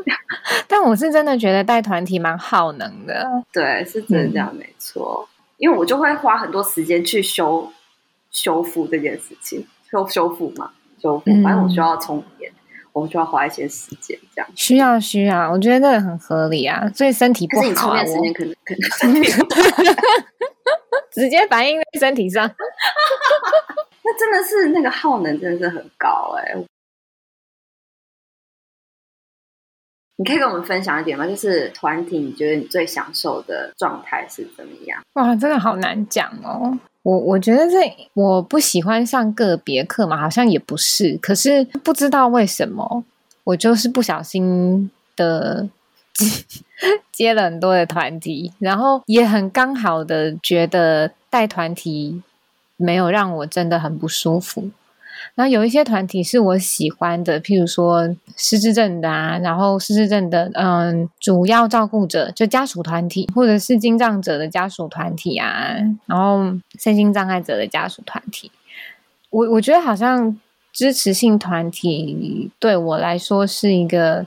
[0.69, 5.29] 但我是真的觉得带团体蛮耗能的，对，是真的这样，没错。
[5.59, 7.73] 嗯因为我就会花很多时间去修
[8.31, 10.71] 修复这件事情，修修复嘛，
[11.03, 11.25] 修复。
[11.43, 12.55] 反正我需要充电，嗯、
[12.93, 16.89] 我需要花一些时间，这样需要需要，我觉得这个很合理啊。
[16.95, 19.33] 所以身体不好，啊，是你充电时间可能可能身 体
[21.11, 22.47] 直接反映在身体上，
[24.05, 26.65] 那真的是那个耗能真的是很高哎，欸。
[30.21, 31.25] 你可以跟我们分享一点吗？
[31.25, 35.01] 就是团体，你觉得你最享受的状态是怎么样？
[35.13, 36.77] 哇，真的好难讲哦。
[37.05, 37.79] 我我觉得这
[38.15, 41.17] 我不喜欢上个别课嘛，好像也不是。
[41.23, 43.05] 可是不知道为什么，
[43.45, 45.69] 我就是不小心的
[46.13, 46.45] 接，
[47.13, 52.21] 接了很多的团体，然后也很刚好的觉得带团体
[52.77, 54.69] 没有让我真的很不舒服。
[55.35, 66.45] 然后有一些团体是我喜欢的，譬如说失智症的啊，然后失智症的嗯主要照顾者就家属团体，或者是经障者的家属团体啊，然后
[66.79, 68.51] 身心障碍者的家属团体。
[69.31, 70.39] 我我觉得好像
[70.73, 74.27] 支持性团体对我来说是一个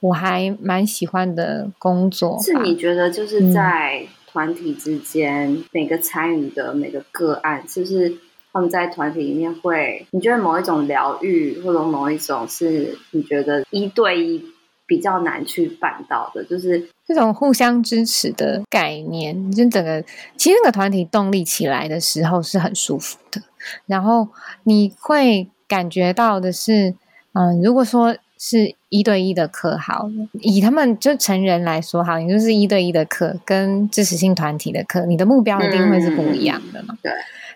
[0.00, 2.40] 我还蛮喜欢的工作。
[2.42, 8.16] 是你觉得就是在团体之间，嗯、每个参与的每个个案，是不是？
[8.54, 14.44] 他们在团体里面会，你觉得某一种疗愈，或者某一种是你觉得一对一
[14.86, 19.50] 比较难去办到的，就是这种互相支持的概念。
[19.50, 20.00] 就整个
[20.36, 23.42] 其实那个团体动力起来的时候是很舒服的，
[23.86, 24.28] 然后
[24.62, 26.94] 你会感觉到的是，
[27.32, 36.96] 嗯，如果说是一对一的课，好，以他们就成人来说，好，你就是一对一的课跟支持性团体的课，你的目标一定会是不一样的嘛？
[37.02, 37.10] 对。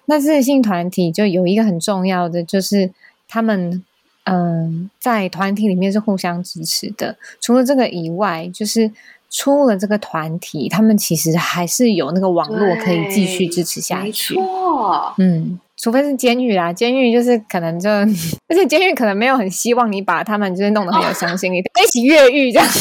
[0.09, 2.91] 那支持性团体就有一个很重要的，就是
[3.29, 3.85] 他们
[4.25, 7.17] 嗯，在团体里面是互相支持的。
[7.41, 8.91] 除了这个以外，就是
[9.31, 14.35] 出了这个团体，他们其实还是有那个网络可以继续支持下去。
[14.35, 17.89] 没错，嗯，除非是监狱啦，监狱就是可能就，
[18.49, 22.69] 而且监狱可能没有很希望你把他们就是弄得很有相信力， 一起越狱这样。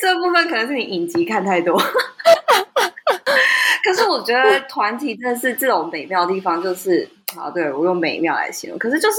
[0.00, 1.76] 这部分可能是你影集看太多。
[4.08, 8.78] 我觉得团体真的是这种美妙的地方，就是 啊，对，我用美妙来形容。
[8.78, 9.16] 可是就是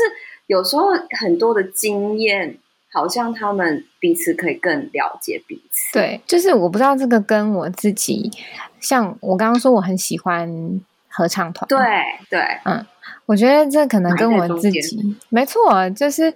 [0.48, 0.88] 有时候
[1.20, 2.58] 很多的经验，
[2.92, 5.94] 好像他们彼此可以更了解彼此。
[5.94, 8.32] 对，就是我不知道这个跟我自己，
[8.80, 11.80] 像我刚刚说我很喜欢合唱团，对
[12.30, 12.86] 对，嗯，
[13.26, 16.34] 我觉得这可能跟我自己没错，就是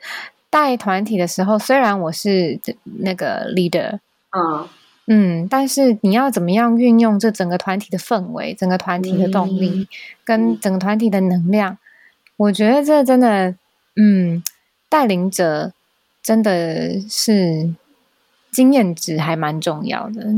[0.49, 2.59] 带团体的时候，虽然我是
[2.99, 3.99] 那个 leader，
[4.37, 4.67] 嗯。
[5.05, 9.87] 嗯，但是你要怎么样运用这整个团体的氛围、整个团体的动力、嗯、
[10.23, 11.77] 跟整个团体的能量？
[12.37, 13.53] 我觉得这真的，
[13.97, 14.41] 嗯，
[14.87, 15.73] 带领者
[16.21, 17.73] 真的是
[18.49, 20.35] 经验值还蛮重要的。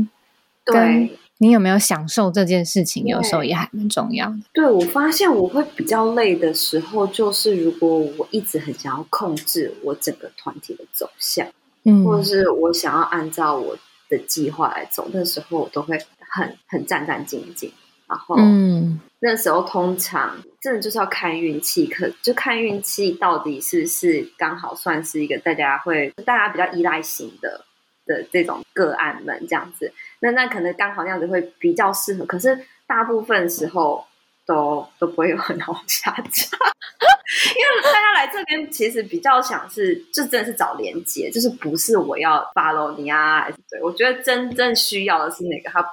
[0.64, 4.36] 对，你有没有享受这件事情，有时候也还蛮重要的。
[4.52, 11.46] 对，我发现我会比较累的时候，就是如果我一直很想要控制我整个团体的走向，
[11.84, 13.78] 嗯，或者是我想要按照我。
[14.08, 17.70] 的计划来走，那时候我都会很很战战兢兢，
[18.08, 27.64] 然后，嗯，那时候通常真的就是要看运气，可就看运气到底是是刚好算是一个大家会大家比较依赖型的
[28.06, 34.04] 的这种个案们这样子，那那可能刚好那样子会比较适合，可是大部分时候。
[34.46, 36.22] 都都不会有很好下架，
[37.50, 45.68] 因为大家来这边其实比较想是，就真的是找连接，就是不是我要 follow 你啊，还是对，我觉得真正需要的是那个。
[45.70, 45.84] 他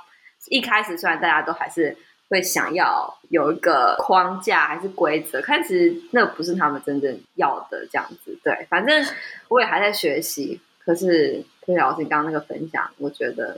[0.50, 1.98] 一开始虽然大家都还是
[2.30, 8.38] 会想要有一个框架还是规则，但其实那不是他们真正要的这样子。
[8.44, 9.04] 对，反正
[9.48, 10.62] 我也还在学习。
[10.86, 13.58] 可是佩老师刚刚那个分享，我觉得。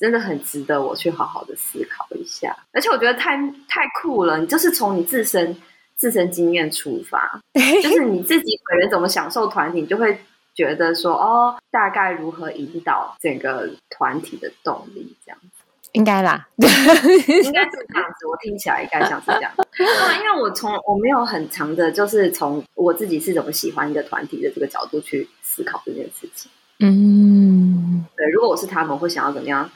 [0.00, 3.36] 真的很值得我去好好的思考一下，而且我觉得太
[3.68, 4.38] 太酷了。
[4.38, 5.54] 你就是从你自身
[5.94, 7.38] 自身经验出发，
[7.82, 10.18] 就是你自己本人怎么享受团体，你就会
[10.54, 18.26] 觉得说哦，大概如何引导整个团体的动力这样子，应该吧， 应该是这样子。
[18.26, 19.86] 我听起来应该像是这样，对，
[20.16, 26.50] 因为我从我没有很长的，就是从我自己是怎么喜欢一个团体的这个角度去思考这件事情。
[26.82, 29.70] 嗯，对，如果我是他们，会想要怎么样？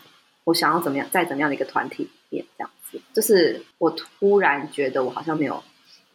[0.44, 5.62] 我想要怎么样，在怎么样的一个团体里面，这样子，就是我突然觉得我好像没有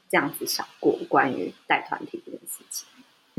[0.09, 2.87] 这样子想过关于带团体这件事情。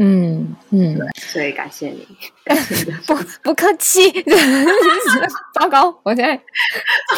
[0.03, 2.09] 嗯嗯，对，所以感谢你，
[2.45, 4.11] 感谢你不不客气。
[5.55, 6.33] 糟糕，我现在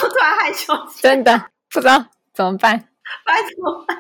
[0.03, 2.05] 我突然害羞，真的不知道
[2.35, 2.89] 怎么办，
[3.25, 3.97] 该怎么办？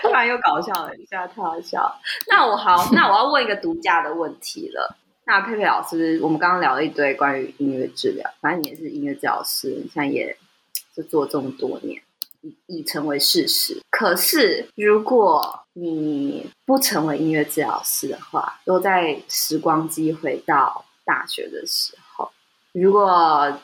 [0.00, 2.00] 突然又搞笑了一下，太好笑了。
[2.28, 4.96] 那我好，那我要问一个独家的问题了。
[5.30, 10.36] 那佩佩老师，我们刚刚聊了一堆关于音乐治疗，反正你也是音乐治疗师，现在也
[10.92, 12.02] 就做这么多年，
[12.40, 13.80] 已已成为事实。
[13.90, 22.32] 可是，如果你不成为音乐治疗师的话，都在时光机回到大学的时候，
[22.72, 23.56] 如果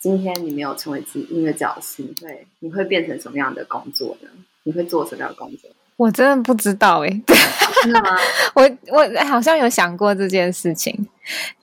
[0.00, 4.28] 今天你没有成为自己音乐教师，你会你会变成什么样的工作呢？
[4.64, 5.70] 你会做什么样的工作？
[6.02, 7.22] 我真的不知道哎、欸，
[7.84, 8.18] 真的吗？
[8.54, 11.06] 我我好像有想过这件事情，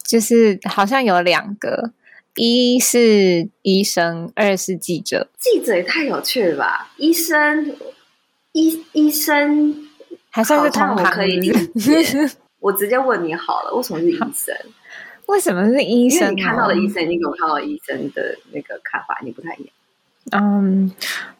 [0.02, 1.92] 就是好像有两个，
[2.36, 5.28] 一是医生，二是记者。
[5.38, 6.90] 记者也太有趣了吧？
[6.96, 7.76] 医生，
[8.54, 9.90] 医医生
[10.30, 12.30] 还算是同行，可以理解。
[12.62, 14.56] 我直接问你好了，为什么是医生？
[15.26, 16.34] 为什么是医生？
[16.34, 19.74] 你看到的医生，你跟我看到的医生的那个看法，你不太一样。
[20.32, 20.90] 嗯，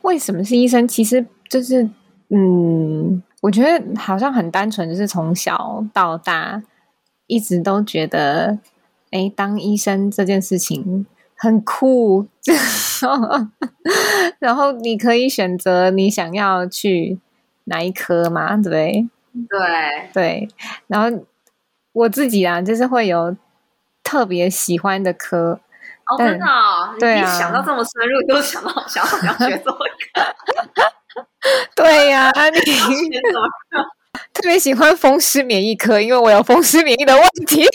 [0.02, 0.86] 为什么是医生？
[0.86, 1.90] 其实就是。
[2.32, 6.62] 嗯，我觉得好像很单纯，就是从小到大
[7.28, 8.60] 一直都觉得，
[9.12, 12.28] 哎，当医生这件事情很酷，
[14.40, 17.20] 然后你可以选择你想要去
[17.66, 19.10] 哪一科嘛，对不对？
[19.50, 20.48] 对对，
[20.88, 21.26] 然后
[21.94, 23.36] 我自己啊，就是会有
[24.04, 25.60] 特别喜欢的科。
[26.06, 26.46] 哦，真的，
[27.00, 29.78] 对啊，你想到这么深入，都想到想要想要学这个。
[31.76, 32.60] 对呀、 啊，你
[34.34, 37.66] 特别喜欢风湿免疫科，因为我有风湿免疫的问题。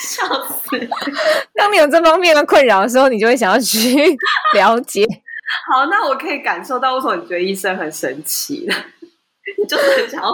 [0.00, 0.88] 笑死！
[1.54, 4.16] 当你有这方面的困扰的时候，你就会想要去
[4.54, 5.04] 了解。
[5.70, 8.74] 好，那我可以感受到为什么你觉得医生很神奇了。
[9.58, 10.30] 你就是很想要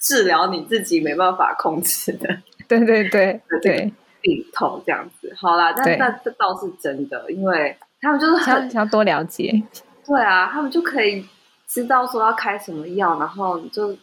[0.00, 2.26] 治疗你自己没办法控制的，
[2.66, 5.32] 对对对对，病痛这样子。
[5.36, 9.62] 好啦，但那这倒是真的，因为他们就是很想，想要多了解。
[10.06, 11.24] 对啊，他们就可以
[11.70, 13.96] 知道说要开什么药，然后你就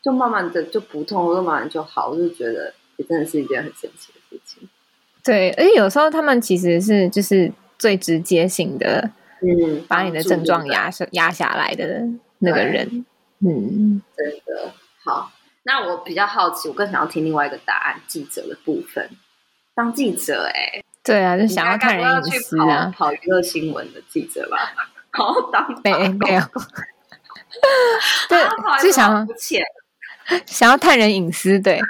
[0.00, 2.10] 就慢慢的就不痛，就慢慢就好。
[2.10, 4.68] 我就觉得也真的是一件很神奇的事情。
[5.24, 9.10] 对，而且有时候他们其实是就是最直接性的，
[9.42, 12.06] 嗯，把你的症状压下压下来的
[12.38, 13.04] 那个人。
[13.40, 14.72] 嗯，真的
[15.04, 15.32] 好。
[15.64, 19.10] 那我比较好奇，我更想要听另外一个答案，记者的部分。
[19.74, 24.72] 当记者、欸，哎，对啊，就想要看人隐私啊，跑娱乐新闻的记者吧。
[25.12, 26.42] 好，当没没有，
[28.28, 28.38] 对，
[28.80, 29.26] 是想要
[30.46, 31.80] 想要探人隐私，对。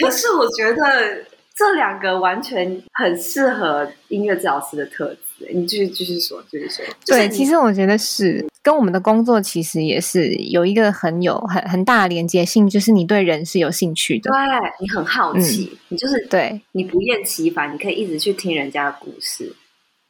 [0.00, 5.18] 可是我觉得这两个完全很适合音乐治疗师的特质。
[5.52, 6.84] 你继续继续说，继续说。
[7.06, 14.38] 对，其实我觉得是跟我们的工作其实也是有一个很有很很大的连接性，就是你对人是有兴趣的，对，
[14.80, 19.54] 你很好奇，嗯、你就是对，你不厌其烦，你可以一直去听人家的故事，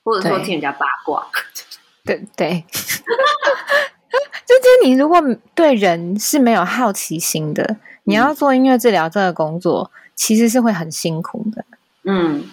[0.03, 1.27] 或者说听人家八卦。
[2.16, 2.64] 对对， 对
[4.47, 5.23] 就是你如果
[5.55, 11.64] 对人是没有好奇心的，你要做音乐治疗这个工作，嗯、其实是会很辛苦的。
[12.05, 12.49] 嗯。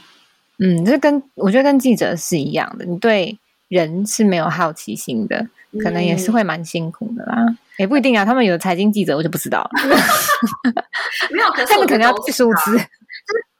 [0.57, 3.37] 嗯，这跟我觉得跟记者是一样的，你对
[3.67, 5.45] 人是没有好奇心的，
[5.83, 7.35] 可能也是会蛮辛苦的啦。
[7.77, 9.71] 也、嗯、不一定啊，他们有财经记者，我就不知道了。
[11.29, 12.87] 没有，可是他们可能要记数字，就是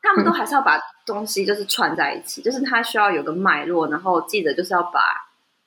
[0.02, 5.02] 他们都还是要把东西就是串在一起，嗯、就是他需要有个脉络，然后记者就是要把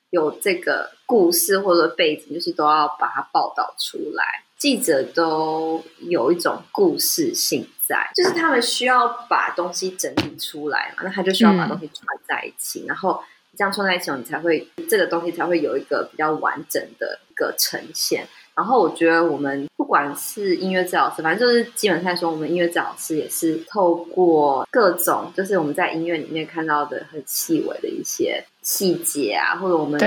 [0.09, 4.23] 有这个故事或者背景，就是都要把它报道出来。
[4.57, 13.23] 记者都有一种故事性在，就是他们需要把东西整理出来嘛，那他就需要把东西串在一起，嗯、然后
[13.55, 18.27] 这样串在一起，你才会这个东西才会有一个比较完整的一个呈现。
[18.59, 29.97] 然后我觉得我们不管是音乐治疗师，反正就是基本上说，我们音乐治疗师也是透过各种，就是我们在音乐里面看到的很细微的一些细节啊，或者我们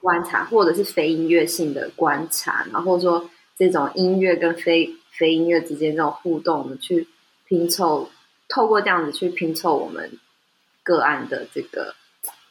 [0.00, 3.28] 观察，或者是非音乐性的观察，然后说。
[3.60, 7.06] 这种音乐跟非非音乐之间这种互动，我们去
[7.46, 8.08] 拼凑，
[8.48, 10.18] 透过这样子去拼凑我们
[10.82, 11.94] 个案的这个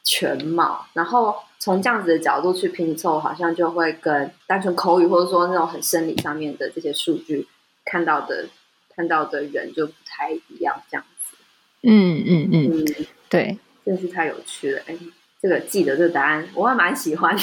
[0.03, 7.47] 全貌，然后从这样子的角度去拼凑，好像就会跟单纯口语或者说那种很生理上面的这些数据
[7.85, 8.47] 看到的
[8.95, 11.37] 看到的人就不太一样，这样子。
[11.83, 14.81] 嗯嗯嗯，嗯对，真是太有趣了。
[14.87, 14.97] 哎，
[15.41, 17.41] 这个记得这个答案，我还蛮喜欢的。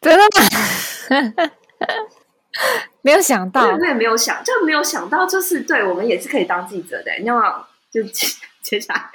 [0.00, 0.22] 真的
[1.32, 1.50] 吗？
[3.00, 7.10] 没有想到，我也没有想，就没有想到，就是对我们也是可以当记者的。
[7.18, 8.02] 你要不要就
[8.72, 9.10] 接接下来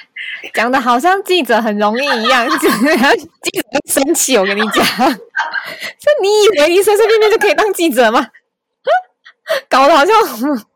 [0.54, 4.38] 讲的好像记者很容易一样，记者生气。
[4.38, 8.26] 我跟你讲， 就你以为你随随便便就可以当记者吗？
[9.68, 10.14] 搞得好像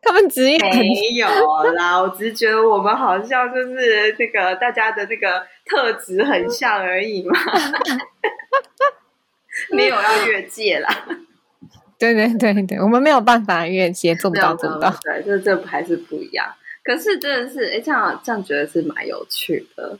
[0.03, 1.27] 他们职业没有
[1.73, 7.35] 啦，我只是觉得我们好像就是那个大家的那个特质很像而已嘛，
[9.71, 10.89] 没有要越界啦。
[11.97, 14.93] 对对对对，我们没有办法越界，做不到做不到。
[15.01, 16.45] 对，这这还是不一样。
[16.87, 19.99] 可是真的是，哎，这样这样觉得是蛮有趣的，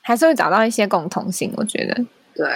[0.00, 1.52] 还是会找到一些共同性。
[1.56, 2.04] 我觉得，
[2.36, 2.46] 对，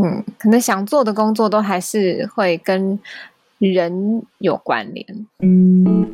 [0.00, 2.96] 嗯，可能想做的工作都还是会跟
[3.58, 5.04] 人有关联。
[5.40, 6.06] 嗯，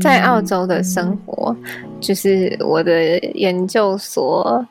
[0.00, 1.54] 在澳洲的生活，
[2.00, 4.66] 就是我的研究所。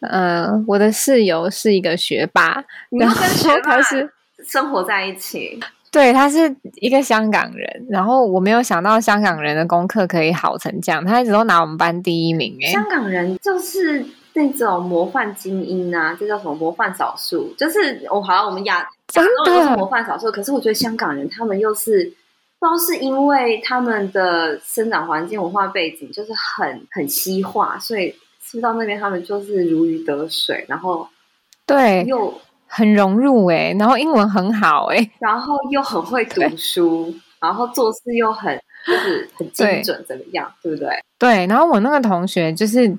[0.00, 3.16] 呃，我的室友是一个学霸，然后
[3.64, 4.08] 他是
[4.48, 5.60] 生活在一起。
[5.92, 12.58] 对，他是一个香港人，然后我没有想到香港人的功课可以好成这样，他一直都拿我们班第一名。
[12.62, 17.54] 哎，香港人就是那种模范精英啊，这叫什么模范少数？
[17.56, 22.04] 就是我好像我们亚亚洲都是模范少数，可是我觉得香港人他们又是
[22.58, 28.14] 不知道是因为他们的生长环境、文化背景就是很很西化，所以。
[28.50, 31.06] 去到那边，他们就是如鱼得水，然后
[31.66, 32.32] 对，又
[32.68, 38.56] 很融入哎，然后英文很好哎，然后又很会读书，然后做事又很
[38.86, 41.02] 就是很精准，怎么样，对，对不对？
[41.18, 42.96] 对，然后我那个同学就是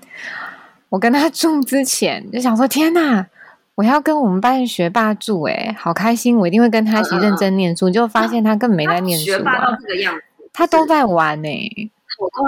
[0.89, 3.25] 我跟他住之前就想说，天哪，
[3.75, 11.69] 我要跟我们班学霸住哎，好开心，我一定会跟他一起认真念书，就、嗯、发现他根本没在念书、啊，学霸到这个样子，他都在玩哎，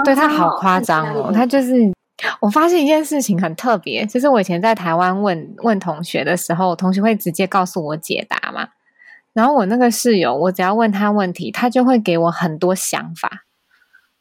[0.04, 1.92] 对他好夸张哦，他就是。
[2.40, 8.68] 我发现一件事情很特别，就是我以前在台湾问问同学的时候，同学会直接告诉我解答嘛。
[9.32, 13.44] 然后我那个室友，我只要问他问题，他就会给我很多想法。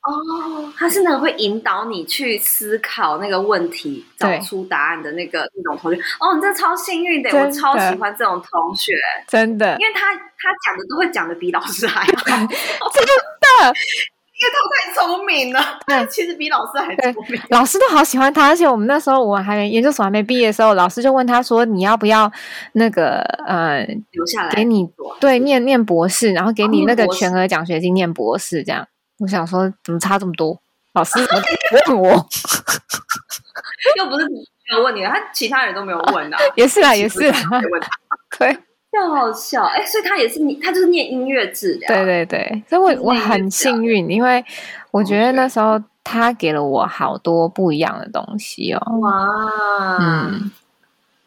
[0.04, 6.02] 哦，他是那个会引导你去思考那个问题，找出答案的那个那种同学。
[6.20, 8.94] 哦，你真的超幸运的，的，我超喜欢这种同学，
[9.28, 13.74] 真的，因为他他讲的都会讲的比老师还好， 真的。
[14.42, 17.40] 因为他太聪明了，对，其实比老师还聪明。
[17.50, 22.32] 老师都好喜欢他，而且我们那时候我还没研究所还没毕业的时候，老师就问他说：“你要不要
[22.72, 24.90] 那个呃留下来给你
[25.20, 28.88] 对念念博士，然后给你那个全额奖学金念博士？”这样，
[29.20, 30.60] 我想说怎么差这么多？
[30.94, 31.44] 老师怎么
[31.90, 32.10] 问我？
[33.98, 36.38] 又不是没有问你，他其他人都没有问啊。
[36.58, 37.20] 也是啊，也是
[38.40, 38.58] 对。
[38.92, 41.88] 这好笑哎、欸，所以他也是你，他就是念音乐治疗。
[41.88, 44.44] 对对对，所以我我很幸运，因为
[44.92, 48.80] 我觉得那时候他给了我好多不一样的东西哦。
[49.00, 50.52] 哇，嗯，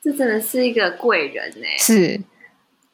[0.02, 1.66] 这真的是一个贵人呢。
[1.78, 2.20] 是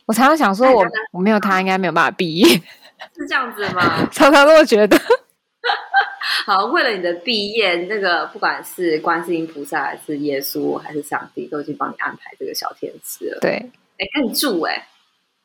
[0.06, 2.46] 我常常想说我，我我没有他，应该没有办法毕业。
[3.16, 4.06] 是这样子吗？
[4.12, 4.96] 常常都觉得。
[6.46, 13.38] 好，为了你的毕业，那个不管是观世音菩萨，还是耶稣，还是上帝，都已经帮你安排这个小天使了。
[13.40, 13.68] 对。
[14.00, 14.86] 哎，跟你住哎，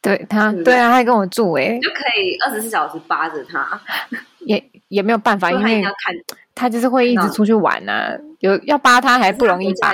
[0.02, 3.82] 对他，对啊，他还跟我住哎，就可以二十四小时扒着他，
[4.48, 6.16] 也也没有办法，因为要看
[6.56, 9.94] 他就是会一直出去玩啊，有要扒他还不容易扒，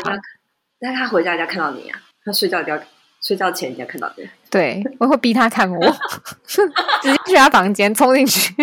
[0.80, 2.80] 但是他回家一定要看到你啊，他睡觉一定要
[3.20, 5.80] 睡觉前一定要看到你， 对，我会逼他看我，
[6.46, 6.68] 直
[7.02, 8.54] 接去他房间冲进去，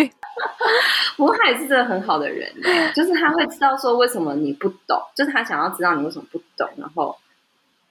[1.17, 2.49] 不过他也是真的很好的人，
[2.95, 7.17] 就是他会知道说为什么你不懂，就是他想要知道你为什么不懂，然后。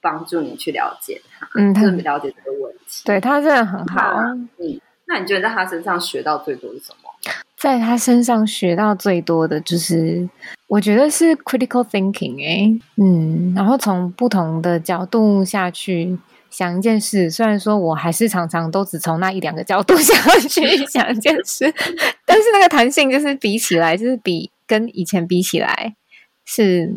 [0.00, 4.16] 帮助你去了解他，嗯，他了解这个问题，对他真的很好。
[4.58, 7.08] 嗯，那你觉得在他身上学到最多是什么？
[7.56, 10.28] 在他身上学到最多的就是，
[10.68, 16.16] 我觉得是 critical thinking 哎、欸，嗯，然后从不同的角度下去
[16.50, 21.64] 想一件事，虽然说我还是常常都只从那一两个角度下去想一件事，
[22.24, 25.96] 但是那个弹性就是比起来，就是比跟以前比起来
[26.44, 26.94] 是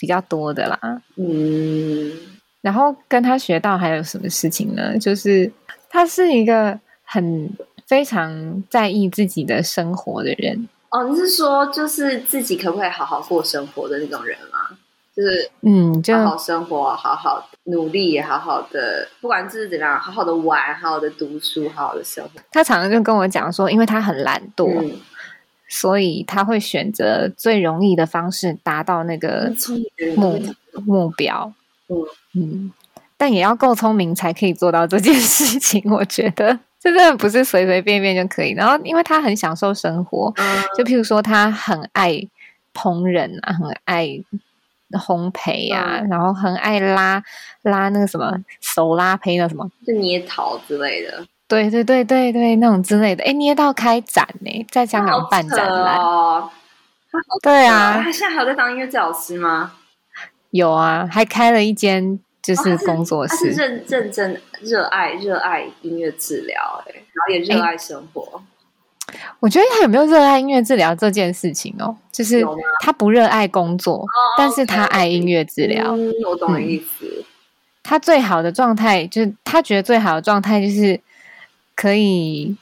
[0.00, 2.10] 比较多的啦，嗯。
[2.62, 4.96] 然后跟他学到还有什么事情呢？
[4.98, 5.52] 就是
[5.90, 7.50] 他是一个很
[7.86, 10.66] 非常在意自己的生活的人。
[10.90, 14.78] 哦，你是说就是自己可不可以好好过生活的那种人吗？
[15.14, 22.30] 就是嗯，就好好生活，好好努力，好好的，不管这是怎样，好好的玩，好好的读书，好好的生活。
[22.50, 25.00] 他常常就跟我讲说，因为他很懒惰，嗯、
[25.68, 29.52] 所以他会选择最容易的方式达到那个
[30.16, 30.40] 目
[30.86, 31.52] 目标。
[32.34, 32.72] 嗯，
[33.16, 35.82] 但也要够聪明才可以做到这件事情。
[35.90, 38.52] 我觉得 这真的不是随随便便就可以。
[38.52, 40.32] 然后，因为他很享受生活，
[40.76, 42.10] 就譬如说他很爱
[42.74, 44.06] 烹饪啊，很爱
[45.06, 47.22] 烘焙啊，然后很爱拉
[47.62, 51.24] 拉那个什么手拉胚那什么，就捏陶之类的。
[51.48, 53.22] 对对对对对，那种之类的。
[53.24, 56.50] 哎，捏到开展呢，在香港办展览哦。
[57.42, 59.72] 对啊，他现在还有在当音乐教师吗？
[60.52, 63.36] 有啊，还开了一间就是工作室。
[63.36, 68.40] 是认认真热爱热爱音乐治疗，哎，然后也热爱生活。
[69.40, 71.94] 我觉得他有没有热爱音乐治疗这件事情哦？
[72.10, 72.42] 就是
[72.80, 75.96] 他不热爱工作，哦、但是他爱音乐治疗。
[75.96, 77.06] 嗯，我懂你意思。
[77.18, 77.24] 嗯、
[77.82, 80.98] 他最好的状态就是他觉得最好的状态就是
[81.74, 82.56] 可以，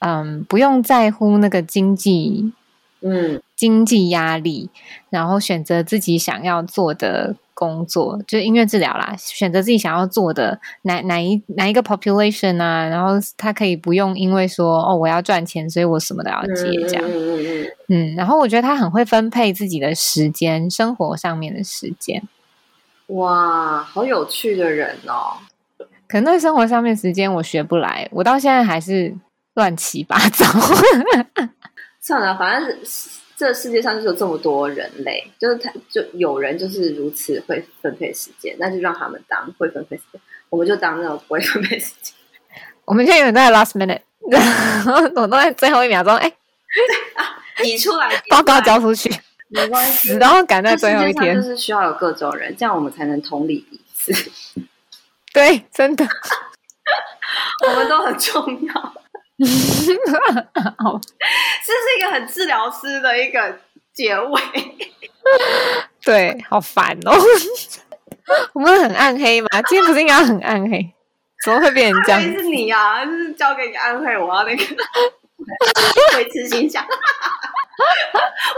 [0.00, 2.52] 嗯，不用在乎那个经济。
[3.00, 4.68] 嗯，经济压力，
[5.10, 9.14] 然后选择自己想要做的工作，就是音乐治疗啦。
[9.18, 17.04] 选择自己想要做的哪哪一哪一个 population 啊，然后他可以不用因为说哦我要赚钱，所以我什么都要接这样。
[17.88, 22.22] 嗯然后我觉得他很会分配自己的时间，生活上面的时间。
[23.06, 25.38] 哇，好有趣的人哦！
[26.08, 29.14] 可能生活上面时间我学不来，我到现在还是
[29.54, 30.44] 乱七八糟。
[32.00, 32.78] 算了，反正
[33.36, 42.14] 这世界上就有这么多人类，就是他，就有人就是如此会分配时间，那就让他们当会分配时间，我们就当那种不会分配时间。
[42.86, 44.00] 我们现在有人在 last minute，
[45.14, 46.32] 我都在最后一秒钟，哎，
[47.62, 49.10] 你出来，报告交出去，
[49.48, 54.12] 没关系，然后赶在最后一天，就是需要有各种人，这样我们才能同理彼此。
[55.34, 56.06] 对，真的，
[57.68, 58.94] 我们都很重要。
[60.78, 60.98] 好，
[61.64, 63.58] 这是一个很治疗师的一个
[63.92, 64.40] 结尾。
[66.04, 67.12] 对，好烦哦。
[68.54, 69.48] 我们很暗黑吗？
[69.68, 70.92] 今天不是应该很暗黑？
[71.44, 72.20] 怎么会变成这样？
[72.20, 74.64] 是你啊，就是交给你暗黑，我要那个
[76.16, 76.84] 维持形象，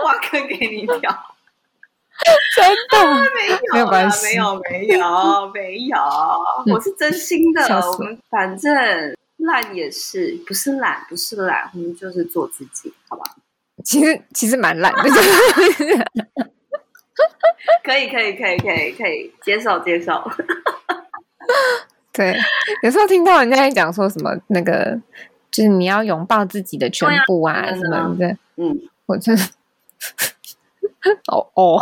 [0.04, 1.34] 挖坑给你跳。
[2.56, 5.96] 真的、啊、没有没有关系，没有没有没有，
[6.72, 7.62] 我是真心的。
[7.92, 8.74] 我们反正
[9.38, 13.24] 懒也是，不是懒，不是懒，我们就是做自己，好吧？
[13.84, 15.02] 其实其实蛮懒的，
[17.84, 20.12] 可以可以可以可以可以接受接受。
[22.12, 22.36] 对，
[22.82, 25.00] 有时候听到人家在讲说什么那个，
[25.50, 28.76] 就是你要拥抱自己的全部啊，啊什么的，嗯，
[29.06, 29.42] 我真的。
[31.30, 31.80] 哦哦，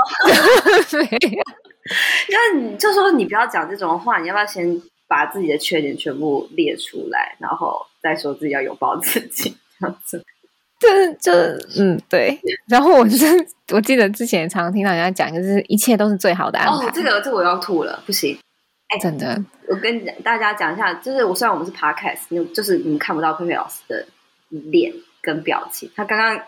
[2.28, 10.24] 因为你就说你不要讲这种话，你要不要先把自己的缺点全部列出来，然后再说自己要拥抱自己这样子？
[10.78, 12.38] 这这嗯对。
[12.68, 13.26] 然后我就是
[13.72, 16.86] 我记得之前常常听到人家讲，就是一切都是最好的安排。
[16.86, 18.38] 哦，这个这个我要吐了，不行！
[18.88, 24.06] 哎，真的，我跟大家讲一下，就是我虽然我们是 podcast，就是你们看不到佩佩老师的
[24.48, 24.92] 脸
[25.22, 26.44] 跟表情，他刚刚。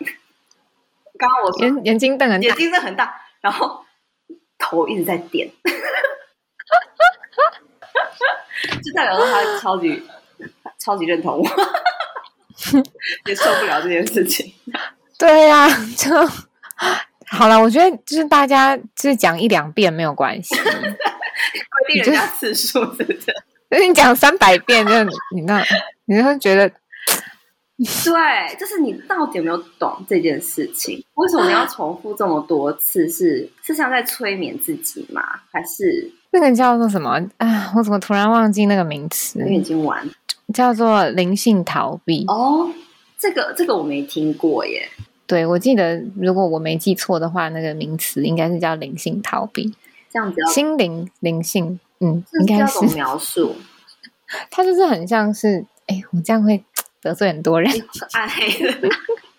[1.19, 3.85] 刚刚我说眼眼睛瞪很大，眼睛瞪很大，然后
[4.57, 5.51] 头一直在点，
[8.83, 10.03] 就代表说他超级
[10.79, 11.45] 超级认同我，
[13.27, 14.53] 也受不了这件事情。
[15.19, 16.11] 对呀、 啊，就
[17.27, 17.61] 好了。
[17.61, 23.33] 我觉得就是大家就是讲一两遍没有关系， 规定人家次数是的。
[23.71, 23.79] 那？
[23.79, 24.93] 你讲三百遍，就
[25.35, 25.65] 你那，
[26.07, 26.71] 你会觉得。
[27.79, 31.01] 对，就是你到底有没有懂这件事情？
[31.15, 33.09] 为什么你要重复这么多次？
[33.09, 35.23] 是是像在催眠自己吗？
[35.53, 37.21] 还是那个叫做什么？
[37.39, 39.41] 啊，我怎么突然忘记那个名词？
[39.49, 40.09] 已经完，
[40.53, 42.25] 叫做灵性逃避。
[42.27, 42.71] 哦，
[43.19, 44.89] 这个这个我没听过耶。
[45.27, 49.75] 对，我记得如果我没记错的话，那个名词应该是叫灵性逃避。
[50.11, 53.57] 这样子，心灵灵性，嗯，应该是描述。
[54.51, 56.65] 它就是很像是，哎，我这样会。
[57.01, 57.71] 得罪很多人，
[58.13, 58.73] 暗黑的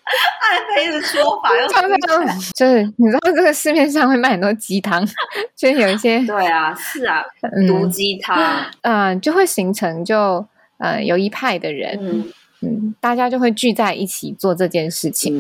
[0.42, 5.06] 暗黑的说法 又出现，就是你知道这个市面上会卖很多鸡汤，
[5.56, 7.24] 就有一些对啊，是啊，
[7.68, 8.38] 毒鸡汤，
[8.82, 10.46] 嗯、呃，就会形成就
[10.80, 15.38] 呃有一派的人，嗯，嗯，大家就会聚在一起做这件事情，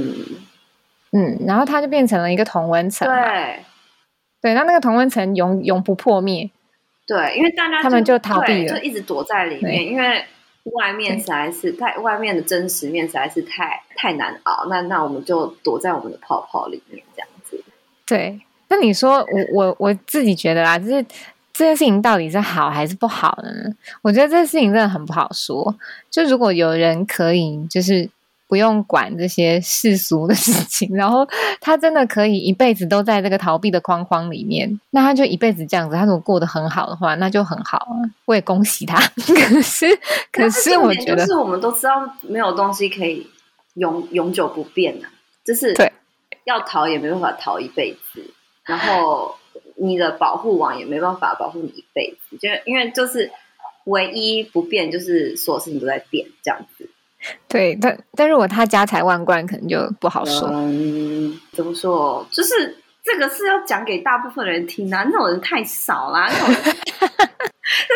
[1.12, 3.60] 嗯，嗯，然后它就变成了一个同温层，对，
[4.42, 6.50] 对，那那个同温层永永不破灭，
[7.08, 10.24] 对，因为大家他们就逃避了，就一直躲在里面，因为。
[10.64, 17.64] 外面实在是太，外面的真实面实在是太太难熬，那那我们就躲在我们的泡泡里面这样子。
[18.06, 21.04] 对，那你说我我我自己觉得啦，就是
[21.54, 23.52] 这件事情到底是好还是不好呢？
[24.02, 25.76] 我觉得这件事情真的很不好说。
[26.10, 28.10] 就如果有人可以，就是。
[28.50, 31.26] 不用管这些世俗的事情，然后
[31.62, 35.96] 他真的可以一辈子都在这个逃避的框框里面，那他就一辈子这样子。
[35.96, 37.94] 他如果过得很好的话，那就很好啊，
[38.26, 39.00] 我也恭喜他。
[39.22, 39.86] 可是，
[40.32, 43.30] 可是我觉得，是我们都知道没有东西可以
[43.76, 45.08] 永永久不变的，
[45.46, 45.94] 就是对，
[46.46, 48.34] 要逃也没办法逃一辈子，
[48.64, 49.36] 然后
[49.76, 53.32] 你的保护网也没办法保护你一辈子，就因为就是
[53.84, 56.90] 唯一不变就是所有事情都在变这样子。
[57.48, 60.50] 对，但但如果他家财万贯，可能就不好说。
[60.54, 62.26] 嗯，怎么说？
[62.32, 66.74] 就是这个是要讲给大部分人听啊，那种人太少啦，那种这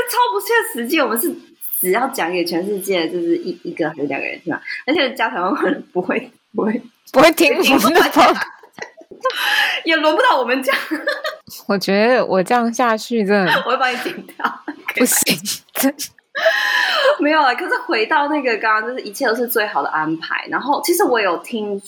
[0.10, 1.00] 超不切实际。
[1.00, 1.34] 我们是
[1.80, 4.62] 只要讲给全世界，就是一一个还是两个人听啊？
[4.86, 8.34] 而且家财万贯不会不会不会听我们的话，
[9.86, 10.76] 也轮不到我们讲。
[11.68, 14.60] 我觉得我这样下去，真的我会帮你剪掉，
[14.96, 15.38] 不行。
[17.20, 20.48] 没有啊，可是回到那个刚刚，就是一切都是最好的安排。
[20.50, 21.80] 然后，其实我有听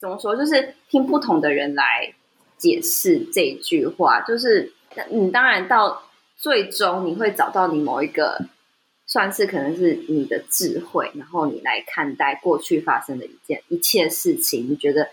[0.00, 2.14] 怎么说，就是听不同的人来
[2.56, 4.20] 解释这句话。
[4.20, 4.72] 就是
[5.10, 6.04] 你当然到
[6.36, 8.40] 最终，你会找到你某一个
[9.06, 14.70] 算是可能是你的智慧，然后你来看待过去发生的一件一切事情。
[14.70, 15.08] 你觉得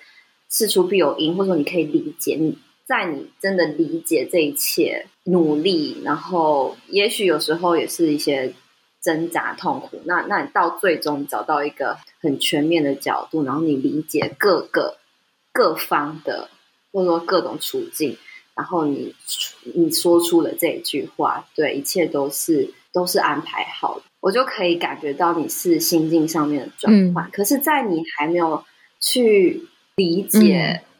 [0.50, 2.58] 事出必有因，或者说你可以理解你。
[2.92, 8.54] 在你真的理解这一切努力，然后也许有时候也是一些
[9.02, 10.02] 挣扎痛苦。
[10.04, 14.98] 那那你到最终找到一个很全面的角度，然后你理解各个
[15.54, 16.50] 各方的
[16.92, 18.18] 或者说各种处境，
[18.56, 19.16] 然后你
[19.74, 27.26] 你说出了这一句话，对，一切都是都是安排好的，我就可以感觉到你是心境上面的转换。
[27.26, 28.62] 嗯、可是，在你还没有
[29.00, 29.66] 去
[29.96, 30.82] 理解。
[30.84, 30.91] 嗯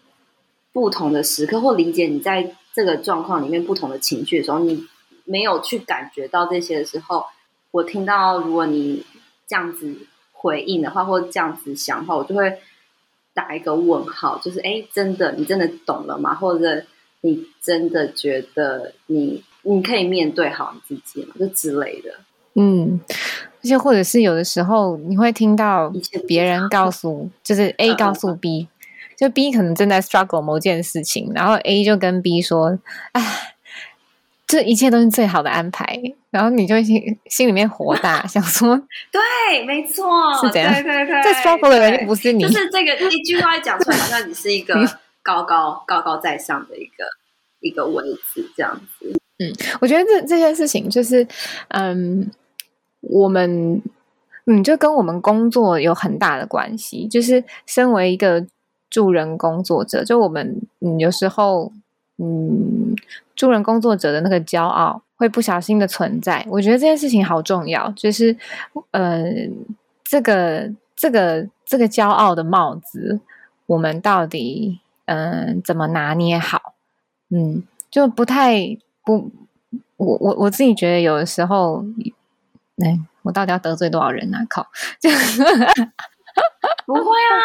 [0.74, 4.86] 不同的时刻，或理解你在这个状况里面不同的情绪的时候，你
[5.26, 7.26] 没有去感觉到这些的时候，
[7.72, 9.06] 我听到如果你
[9.48, 9.96] 这样子
[10.32, 12.58] 回应的话，或这样子想的话，我就会
[13.34, 16.34] 打一个问号，就是哎，真的，你真的懂了吗？
[16.34, 16.84] 或者
[17.22, 21.36] 你真的觉得你你可以面对好你自己吗？
[21.38, 22.16] 就之类的。
[22.56, 25.90] 嗯，而且或者是有的时候你会听到
[26.28, 28.68] 别人告诉，就是 A 告诉 B。
[29.22, 32.80] 就 B 可能正在 struggle 某件事情，然后 A 就跟 B 说
[33.14, 33.54] ：“哎，
[34.48, 35.86] 这一切都是最好的安排。”
[36.32, 38.76] 然后你就心心里面火大，想说：
[39.14, 44.74] “对，没错，是这样。”对对对，这 struggle 的人又不是你，就是这个一句话讲出来，好像你是一个
[45.22, 47.06] 高高高高在上的一个
[47.60, 48.04] 一个位
[48.34, 49.14] 置，这样子。
[49.38, 51.28] 嗯，我觉得这这件事情就是，
[51.68, 52.32] 嗯，
[53.02, 53.84] 我们。
[54.48, 57.08] 嗯，就跟我们工作有很大的关系。
[57.08, 58.44] 就是身为一个
[58.92, 61.72] 助人工作者，就我们嗯，有时候
[62.18, 62.96] 嗯，
[63.36, 66.46] 助人工作者的那个骄傲会不小心的存在。
[66.48, 68.38] 我觉得这件事情好重要，就是
[68.92, 69.24] 呃，
[70.04, 73.20] 这个这个这个骄傲的帽子，
[73.66, 76.76] 我们到底嗯、怎么拿捏好？
[77.30, 79.32] 嗯，就不太不，
[79.98, 81.84] 我我我自己觉得有的时候，
[82.84, 83.00] 哎。
[83.24, 84.44] 我到底要得罪多少人啊？
[84.50, 84.66] 靠！
[86.88, 87.38] 不会啊，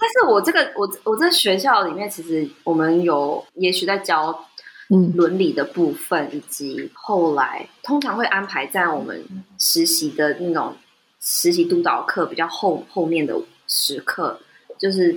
[0.00, 4.46] 但是我这个我我这学校里面，其实我们有也许在教
[4.88, 5.12] 嗯。
[5.14, 9.24] 伦理的部分，嗯、以及后来通常会安排在我们
[9.58, 10.74] 实习的那种
[11.20, 14.40] 实习督导课比较后后面的时刻，
[14.78, 15.16] 就是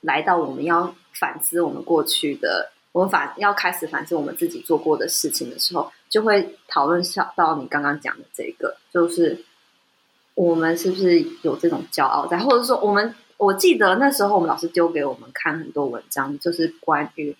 [0.00, 5.92] 来到我们要反思我们过去的，我们反要开始反思我们自己做过的事情的时候。
[6.10, 7.02] 就会讨论
[7.34, 9.44] 到你刚刚讲的这个，就是
[10.34, 17.34] 我们是不是有这种骄傲在，或者说我们，我记得那时候我们老师丢给我们看很多文章，就是关于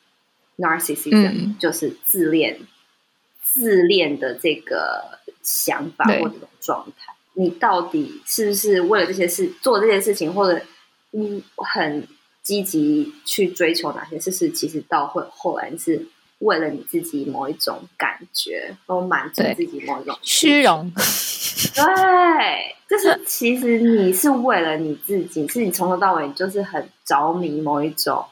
[0.59, 2.59] narcissism，嗯，就是自恋、
[3.41, 7.15] 自恋的这个想法或这种状态。
[7.35, 10.61] 你到底是不是为了这些事做这些事情，或者
[11.13, 12.09] 嗯很
[12.43, 16.09] 积极去追求哪些事是其实到会后来是。
[16.43, 20.91] 为了你自己某一种感觉，或满足自己某一种虚荣，
[21.75, 28.25] 对，就是其实你是为了你自己，是你从头到尾就是很着迷某一种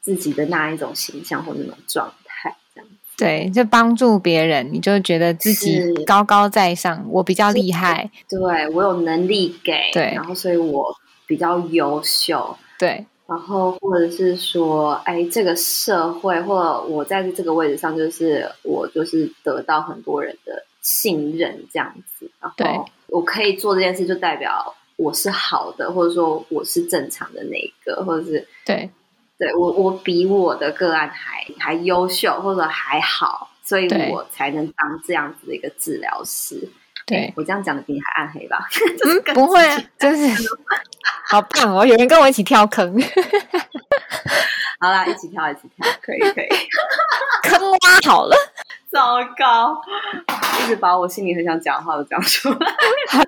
[0.00, 2.88] 自己的那一种形象或那种状态，这样。
[3.18, 10.96] 对，就帮助别人，你就觉得自己高高在上，我比较厉害，对，我有能力给，对，然后所以我
[11.26, 13.06] 比较优秀，对。
[13.30, 22.28] 然后，或者是说，哎，这个社会，或我在这个位置上，就是我就是得到很多人的信任，这样子。
[22.40, 28.90] 然后，我可以做这件事，就代表我是好的，或者说我是正常的那一个，或者是对，
[29.38, 36.68] 对我我比我的个案还还优秀，或者还好，所以我才能当这样子的一个治疗师。
[37.10, 38.68] 对，我这样讲的比你还暗黑吧？
[39.04, 40.48] 嗯，不会啊，就是
[41.28, 41.84] 好棒哦！
[41.84, 42.96] 有人跟我一起跳坑，
[44.78, 46.48] 好啦，一起跳，一起跳，可以，可以，
[47.42, 48.36] 坑挖好了。
[48.90, 49.80] 糟糕，
[50.62, 52.74] 一直把我心里很想讲的话都讲出来，
[53.08, 53.22] 很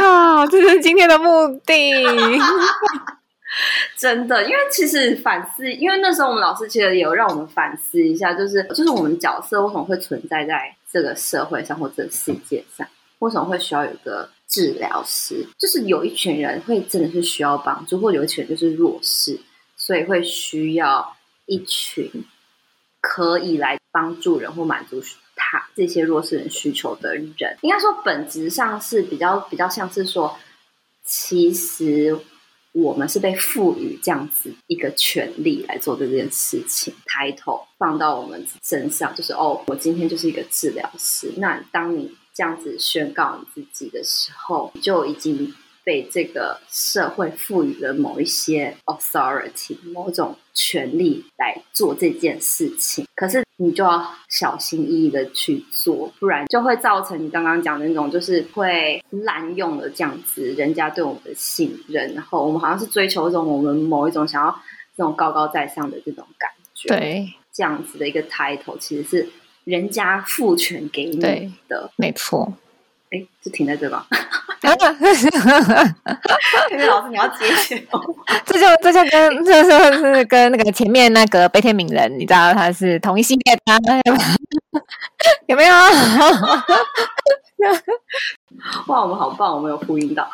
[0.00, 1.94] 好，这是今天的目的。
[3.96, 12.86] 真的，因为其实反思，因为那时候我们老师其实也有让我们反思一下，就是就是我们角色为什么会存在在这个社会上或这个世界上。
[13.20, 15.46] 为什么会需要有一个治疗师？
[15.58, 19.40] 就是有一群人会真的是需要帮助，或有一群人就是弱势，
[19.76, 21.16] 所以会需要
[21.46, 22.10] 一群
[23.00, 25.02] 可以来帮助人或满足
[25.36, 27.56] 他这些弱势人需求的人。
[27.62, 30.38] 应该说，本质上是比较比较像是说，
[31.04, 32.18] 其实
[32.72, 41.32] 我们是被赋予这样子一个权利来做这件事情，title 放到我们身上，就是哦，我今天就是一个治疗师。
[41.38, 53.06] 那当你这样子宣告你自己的时候，就已经被这个社会赋予了某一些 authority、某种权利来做这件事情。
[53.14, 64.50] 可是你就要小心翼翼的去做，不然就会造成你刚刚讲的那种，就是会滥用了这样子人家对我们的信任，然后我们好像是追求一种我们某一种想要
[64.96, 66.88] 这种高高在上的这种感觉。
[66.88, 69.28] 对，这样子的一个 title 其实是。
[69.70, 71.16] 人家赋权给你
[71.68, 72.52] 的，没错。
[73.10, 74.06] 哎，就停在这吧。
[74.62, 74.70] 老
[75.14, 75.28] 师，
[77.10, 77.76] 你要接球。
[78.46, 83.60] 这就 这就跟这就是跟那个前面那个悲天悯人，你知道他是同一系列的，
[85.46, 85.74] 有没有？
[88.86, 90.30] 哇，我们好棒，我们有呼应到，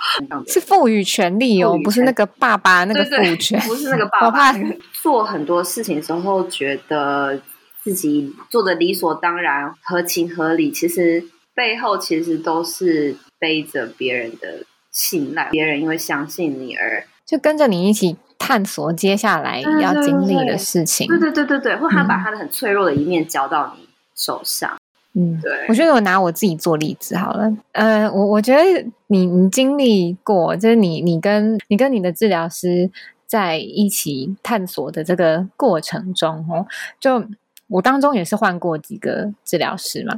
[0.47, 4.27] 是赋予权利哦，不是那个爸爸那个赋权，不是那个爸爸。
[4.27, 4.55] 我怕
[4.93, 7.41] 做很多事情的时候觉得。
[7.87, 11.23] 自己做的理所当然、合情合理，其实
[11.55, 21.07] 背后其实都是背着别人的信赖，别人因为相信你而就跟着你一起探索接下来要经历的事情。
[21.07, 24.77] 对对对对对，或他把他的很脆弱的一面交到你手上。
[25.15, 25.67] 嗯，对。
[25.69, 27.57] 我觉得我拿我自己做例子好了。
[27.71, 28.63] 呃，我我觉得
[29.07, 32.91] 你你经历过，就是你你跟你跟你的治疗师
[33.29, 36.67] 在一起探索的这个过程中，哦，
[37.01, 37.25] 就
[37.69, 40.17] 我当中也是换过几个治疗师嘛，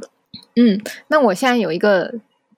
[0.55, 2.13] 嗯，那我现在有一个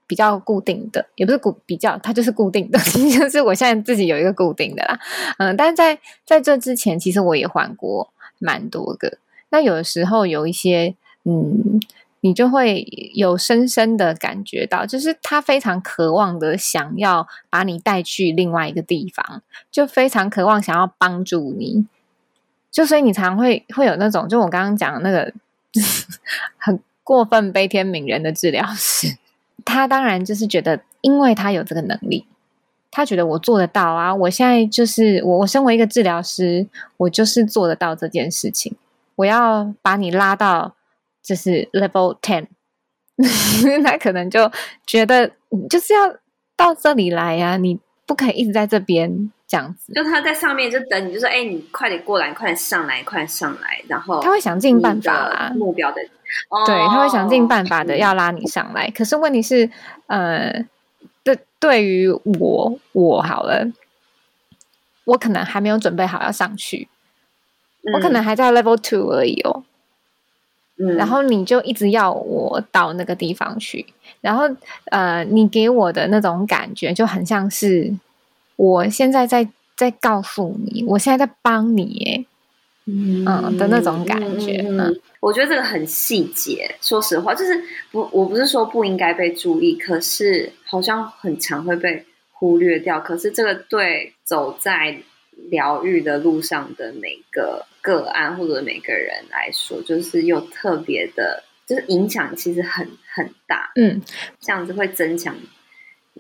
[0.08, 2.80] 比较固定的，也不是固比较，它就是固定的，
[3.18, 5.00] 就是我现在自己有一个固定的啦，
[5.38, 9.18] 嗯，但是在在这之前，其实我也换过蛮多个，
[9.50, 11.80] 那有的时候有一些，嗯。
[12.24, 12.86] 你就会
[13.16, 21.88] 有深深的感觉到，就是他非常渴望的想要把你带去另外一个地方，就非常渴望想要帮助你，
[22.72, 25.32] 就所以你常会会有那种，就我刚刚讲的那个
[26.58, 29.18] 很过分悲天悯人的治疗师，
[29.66, 32.26] 他当然就是觉得，因为他有这个能力，
[32.90, 36.68] 他觉得我做得到啊，我现在就是我，我身为一个治疗师，
[36.98, 38.76] 我就是做得到这件事情，
[39.16, 40.76] 我要把你拉到。
[41.24, 42.48] 就是 level ten，
[43.86, 44.52] 他可能就
[44.88, 45.32] 觉得
[45.70, 46.16] 就是要
[46.58, 49.92] 到这里来呀、啊，你不可以一直在这边这样子。
[49.92, 56.02] 就他在上面就等你，就说：“哎、欸，你快点过来，你快点上来，快点上来。”然后他会想尽办法啦，目标的，
[56.66, 58.90] 对，他会想尽办法的要拉你上来。
[58.92, 59.70] 可是问题是，
[60.08, 60.66] 呃，
[61.22, 63.68] 对，对于我，我好了，
[65.04, 66.88] 我可能还没有准备好要上去，
[67.94, 69.66] 我可能还在 level two 而已哦。
[70.98, 73.86] 然后你就一直要我到那个地方去，
[74.20, 74.50] 然后
[74.86, 77.94] 呃，你给我的那种感觉就很像是
[78.56, 82.26] 我现在在在告诉你，我现在在帮你耶，
[82.86, 84.64] 嗯，嗯的那种感觉。
[84.68, 86.76] 嗯，嗯，我觉得这个很细节。
[86.82, 93.00] 说实话，就是不，我不是说不应该被注意，可是好像很常会被忽略掉。
[93.00, 94.98] 可是这个对走在
[95.50, 97.66] 疗愈的路上的每个。
[97.84, 103.72] 个案或者每个人来说，就是又特别的，就是影响其实很很大。
[103.76, 104.00] 嗯，
[104.40, 105.36] 这样子会增强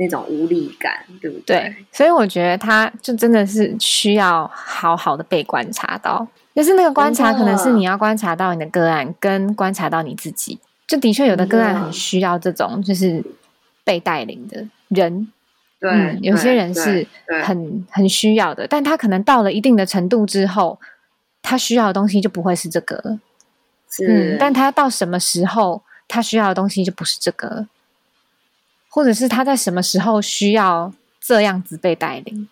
[0.02, 1.58] 那种无力感，对不对？
[1.58, 10.60] 对，所以我觉得他就真的是需要好好的被观察到，就是那个观察可能是你要观察到你的个案，跟观察到你自己。
[10.88, 13.24] 就的确有的个案很需要这种就是
[13.84, 15.32] 被带领的人，
[15.80, 17.08] 对，嗯，有些人是
[17.44, 20.80] 很很需要的，但他可能到了一定的程度之后。
[21.44, 23.20] 他需要的东西就不会是这个，了，
[24.08, 27.66] 嗯，但他到什么时候他需要的东西就不是这个，
[28.92, 32.48] 或者是他在什么时候需要这样子被带领。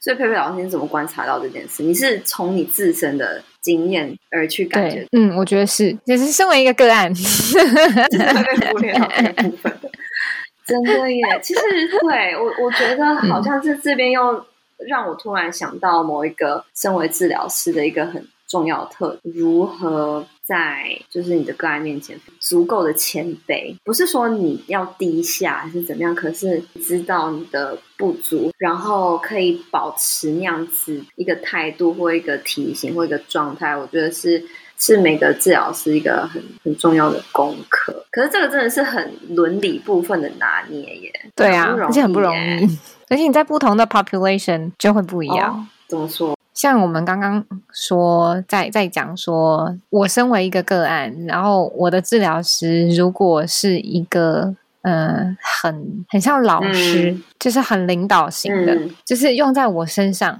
[0.00, 1.82] 所以佩佩老师，你怎么观察到这件事？
[1.84, 5.06] 你是从你自身的经验而去感觉？
[5.12, 9.78] 嗯，我觉得是，也是身为一个个案， 真的被忽略到部分，
[10.66, 11.22] 真的耶。
[11.42, 11.60] 其实
[12.00, 14.44] 对我，我觉得好像是这边又。
[14.86, 34.42] 让我突然想到某一个身为治疗师的一个很重要的特，如何在就是你的个案面前足够的谦卑，不是说你要低下还是怎么样，可是知道你的不足，然后可以保持那样子一个态度或一个体型或一个状态，我觉得是
[34.78, 38.06] 是每个治疗师一个很很重要的功课。
[38.10, 42.78] 可是这个真的是很伦理部分的拿捏耶，对啊，而且很不容易。
[43.10, 45.52] 而且你在不同的 population 就会不一样。
[45.52, 46.37] 哦，怎么说？
[46.58, 60.36] 像我们刚刚说，在在讲说，我身为一个个案，然后我的治疗师如果是一个，嗯，很很像老师，嗯，就是很领导型的，嗯，就是用在我身上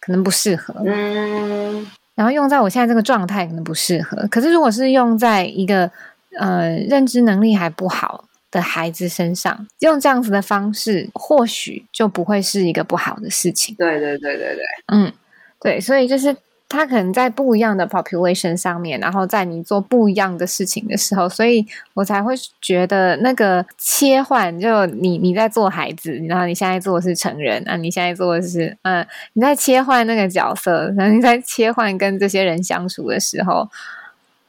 [0.00, 0.74] 可能不适合。
[0.86, 4.26] 嗯，然后用在我现在这个状态可能不适合。
[4.30, 5.90] 可是如果是用在一个，
[6.38, 8.24] 呃，认知能力还不好。
[8.50, 13.74] 的孩子身上用这样子的方式，或许就不会是一个不好的事情。
[13.76, 15.12] 对对对对对，嗯，
[15.60, 16.36] 对，所以就是
[16.68, 33.68] 他可能在不一样的 population 上面，然后在你做不一样的事情的时候，所以我才会觉得那个切换，就你你在做孩子，然后你现在做的是成人啊，你现在做的是嗯，你在切换那个角色，然后你在切换跟这些人相处的时候。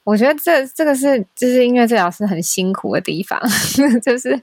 [0.05, 3.39] 我觉得这这个是就是音乐治疗师很辛苦的地方，
[4.01, 4.35] 就是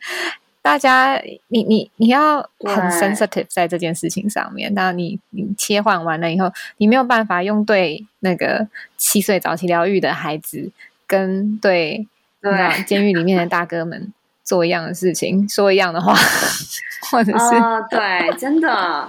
[0.67, 4.75] 大家你你你要很 sensitive 在这件事情上面。
[4.75, 10.73] 那你你切换完了以后，你没有办法用对那个七岁早期疗愈的孩子
[11.07, 12.09] 跟对
[12.41, 14.13] 那监狱里面的大哥们
[14.43, 16.13] 做一样的事情，说一样的话，
[17.13, 19.09] 或者是、uh, 对，真的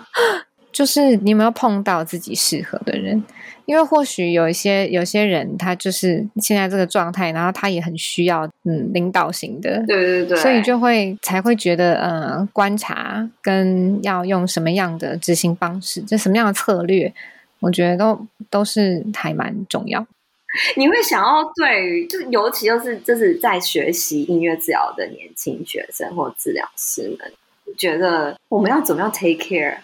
[0.77, 3.23] 就是你有没有碰到自己适合的人？
[3.65, 17.11] 因为或许有一些有些人，他就是现在这个状态，然后他也很需要嗯领导型的，对对对，所以就会才会觉得呃观察跟要用什么样的执行方式，就什么样的策略，
[17.59, 20.05] 我觉得都都是还蛮重要。
[20.77, 27.33] 你会想要对于，就尤其就是就是在学习音乐治疗的年轻学生或治疗师们，
[27.75, 29.79] 觉得我们要怎么样 take care？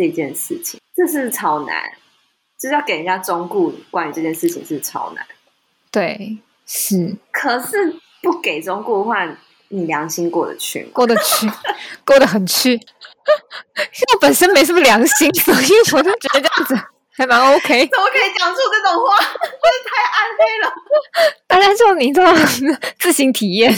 [0.00, 1.92] 这这件事情，这是超难，
[2.58, 5.26] 就是要给人家忠告关于这件事情是超难。
[5.90, 7.14] 对，是。
[7.30, 9.28] 可是不给忠告的话，
[9.68, 10.90] 你良心过得去吗？
[10.94, 11.46] 过得去，
[12.06, 12.72] 过得很去。
[12.72, 16.74] 因为我本身没什么良心，所以我就觉得这样子
[17.10, 17.86] 还蛮 OK。
[17.86, 19.18] 怎么可以讲出这种话？
[19.20, 20.72] 真的太暗黑了。
[21.46, 23.70] 大家就你这种自行体验，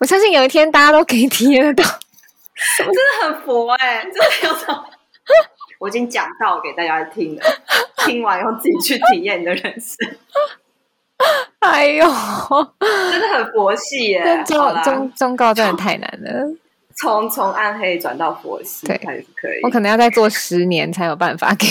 [0.00, 1.98] 我相信有一天大家都可以体验得到。
[2.76, 4.84] 真的很佛哎、欸，真的有种。
[5.78, 7.42] 我已经讲到给大家听了，
[8.06, 10.16] 听完以后自己去体验你的人生。
[11.60, 12.04] 哎呦，
[13.10, 14.44] 真的很佛系耶、欸！
[14.44, 16.46] 忠忠忠告真的太难了。
[16.98, 19.60] 从从暗黑转到佛系，对，还是可以。
[19.62, 21.66] 我可能要再做十年才有办法给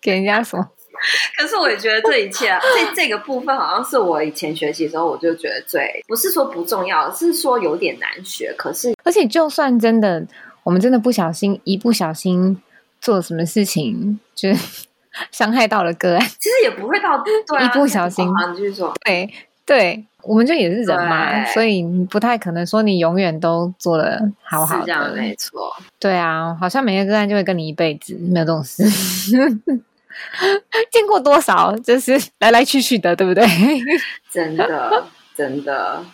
[0.00, 0.60] 给人家说。
[1.36, 8.54] 可是我也觉得这一切、啊，这这个部分好像是我以前学习的时候，我就觉得最不是说不重要，是说有点难学。
[8.56, 10.24] 可是，而且就算真的，
[10.62, 12.60] 我们真的不小心，一不小心
[13.02, 14.86] 做什么事情，就是
[15.30, 18.26] 伤害到了个案，其实也不会到对、啊、一不小心。
[18.26, 19.30] 你继续说，对
[19.66, 20.06] 对。
[20.24, 24.80] 我们就也是人嘛，所以你不太可能说你永远都做的好好的。
[24.82, 25.74] 是这样，没错。
[25.98, 28.84] 对啊，好像每个个案就会跟你一辈子，没有这种事。
[30.92, 33.44] 见过多少，就是来来去去的，对不对？
[34.30, 35.04] 真的，
[35.36, 36.04] 真的。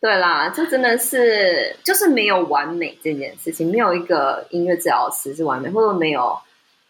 [0.00, 6.38] 对啦，这真的是就是没有完美这件事情，没有一个音乐治疗师是完美，或者没有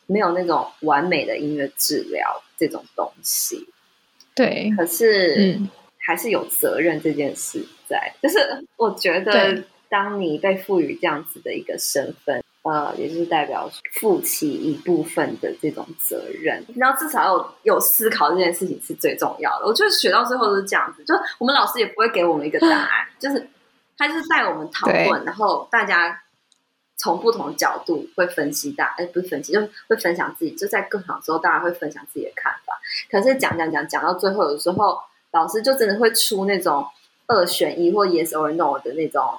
[0.07, 3.69] 没有那种完美的音乐治疗这种东西。
[4.35, 5.69] 对，可是，嗯。
[6.01, 8.39] 还是有责任这件事在，就是
[8.79, 19.67] 我觉得，当你被赋予这样子的一个身份，呃，也就是代表负起一部分的这种责任，你要至少有有思考这件事情是最重要的。
[19.67, 23.49] 我觉得学到最后都是这样子，就我们老师也不会给我们一个答案，就是
[23.97, 26.21] 他就是带我们讨论，然后大家
[26.97, 32.75] 从不同角度会分析大，哎，不是分析，就会分享自己，就在更好的时候，大家会分享自己的看法。
[33.11, 34.99] 可是讲讲讲讲到最后有时候。
[35.31, 36.87] 老师就真的会出那种
[37.27, 39.39] 二选一或 yes or no 的那种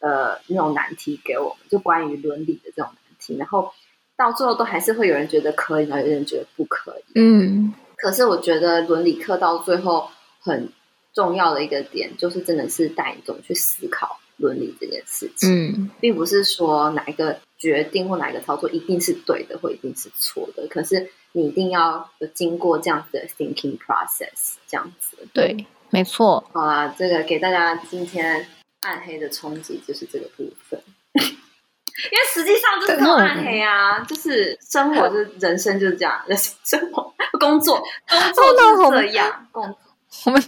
[0.00, 3.36] 呃那种难题给我们，就关于伦理的这种难题。
[3.36, 3.72] 然后
[4.16, 7.02] 到最后都还是会有人觉得可以，然后有人觉得不可以。
[7.14, 10.08] 嗯，可是我觉得伦理课到最后
[10.40, 10.68] 很
[11.12, 15.50] 重要的一个点，就是真的是带你怎么去思考伦理这件事情。
[15.50, 21.10] 嗯，并不是说哪一个决定或哪一个操作一定是对的或一定是错的，可是。
[21.32, 25.18] 你一定要有经过这样子的 thinking process，这样子。
[25.34, 26.42] 对，没错。
[26.54, 28.46] 好啦，这个给大家今天
[28.80, 30.82] 暗黑的冲击就是这个部分，
[31.14, 39.78] 因为实际上就是更暗黑啊，就是生活就是人生就是这样，人生活工作工作就是这样，工作
[40.26, 40.42] 我们。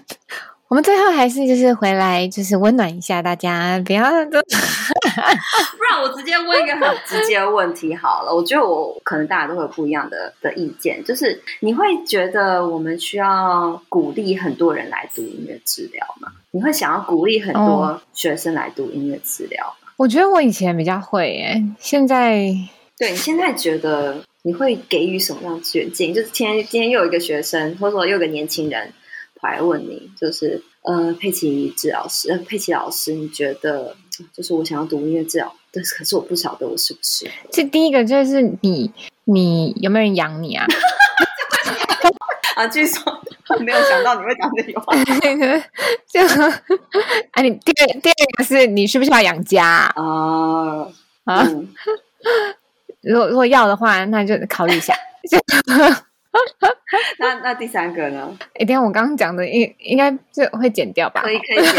[0.69, 4.05] 我们最后还是就是回来，就是温暖一下大家，不要
[5.21, 8.35] 不然我直接问一个很直接的问题好了。
[8.35, 16.33] 我觉得我可能大家都会有不一样的的意见，就是你会觉得我们需要鼓励很多人来读音乐治疗吗？
[16.51, 19.89] 你会想要鼓励很多学生来读音乐治疗吗？
[19.97, 22.53] 我觉得我以前比较会耶，现在
[22.99, 26.13] 对，你现在觉得你会给予什么样的决定？
[26.15, 28.93] 就是今天今天又有一个学生，或者说又有一个年轻人。
[29.43, 33.97] 来问你，就是呃，佩奇治疗师，呃，佩奇老师，你觉得
[34.33, 37.49] 就是我想要读音乐治疗，但是可是我不晓得我是不适合。
[37.51, 38.93] 这第一个就是你，
[39.25, 40.67] 你有没有人养你啊？
[42.57, 43.03] 啊，据说
[43.61, 44.93] 没有想到你会讲这句话。
[46.13, 46.21] 就
[47.33, 49.93] 啊，你第二第二个是你是不是要养家啊？
[49.97, 50.93] 呃、
[51.25, 51.69] 啊，嗯、
[53.03, 54.95] 如果如果要的话，那就考虑一下。
[57.19, 58.37] 那那第三个呢？
[58.55, 61.23] 哎，等下我刚刚讲的应应该就会剪掉吧？
[61.23, 61.75] 可以可以剪。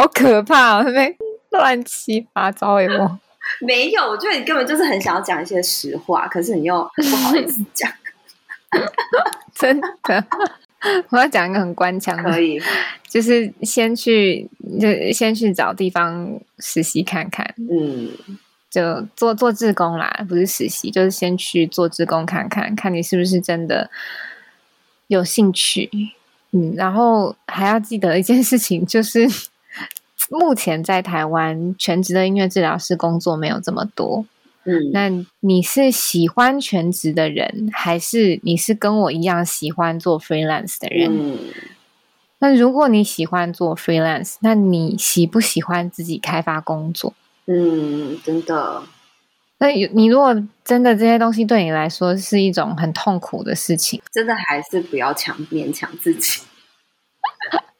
[0.00, 0.82] 好可怕哦！
[0.84, 1.14] 那边
[1.50, 3.18] 乱七八糟哎，我
[3.66, 7.90] 没有，我觉得你根本就是很想要讲一些实话，可是你又不好意思讲。
[9.54, 10.24] 真的，
[11.10, 12.60] 我要讲一个很官腔的，可以，
[13.08, 14.48] 就是先去
[14.80, 17.54] 就先去找地方实习看看。
[17.70, 18.10] 嗯。
[18.70, 23.90] 就做做志工啦，不是实习，就是先去做志工看看，看你是不是真的
[25.06, 25.88] 有兴趣。
[26.52, 29.26] 嗯，然后还要记得一件事情，就是
[30.30, 34.26] 目前在台湾全职的音乐治疗师工作没有这么多。
[34.64, 35.10] 嗯，那
[35.40, 41.10] 你是喜欢全职的人，还是你是跟我一样喜欢做 freelance 的人？
[41.10, 41.38] 嗯，
[42.40, 47.14] 那如果你喜欢做 freelance，那你喜不喜欢自己开发工作？
[47.46, 48.82] 嗯，真的。
[49.58, 56.42] 那你如果真的这些东西对你来说是一种很痛苦的事情，真的还是不要强勉强自己。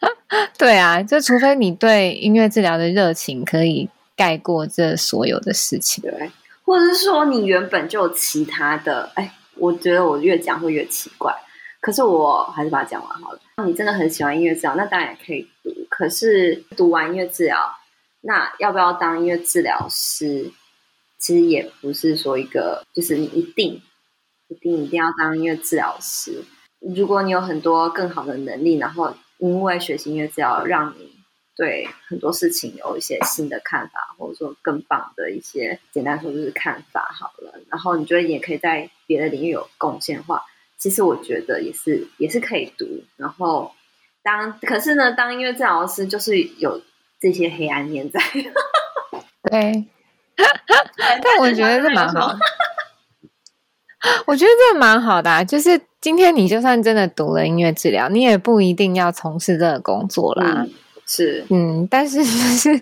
[0.59, 6.03] 对啊，就除非你对音乐治疗的热情可以盖过这所有的事情。
[6.03, 6.31] 对，
[6.65, 11.35] 或者是说你原本就有其他的，哎，我觉得我越讲会越奇怪，
[11.81, 13.41] 可是我还是把它讲完好了。
[13.67, 15.71] 你真的很喜欢音乐治疗，那当然也可以读。
[15.89, 17.59] 可是读完音乐治疗，
[18.21, 20.53] 那要不要当音乐治疗师？
[21.19, 23.83] 其实也不是说一个，就是你一定
[24.49, 26.45] 一定一定要当音乐治疗师。
[26.79, 31.17] 如果你有很多更好的能力，然后因为学习音乐治疗，让你
[31.57, 37.61] 对很多事情有一些新的看法，或者说更棒的一些，简单说就是看法好了。
[37.71, 40.45] 然后你觉得你也可以在别的领域有贡献的话，
[40.77, 42.87] 其实我觉得也是也是可以读。
[43.17, 43.73] 然后
[44.23, 46.81] 当可是呢，当音乐治疗师就是有
[47.21, 48.21] 这些黑暗面在。
[49.51, 49.87] 对，
[50.37, 52.37] 但我觉得这蛮好。
[54.27, 60.63] 我觉得这蛮好的啊，就是今天你就算真的读了音乐治疗，你也不一定要从事这个工作啦。
[60.65, 60.71] 嗯、
[61.05, 62.81] 是，嗯，但是 就是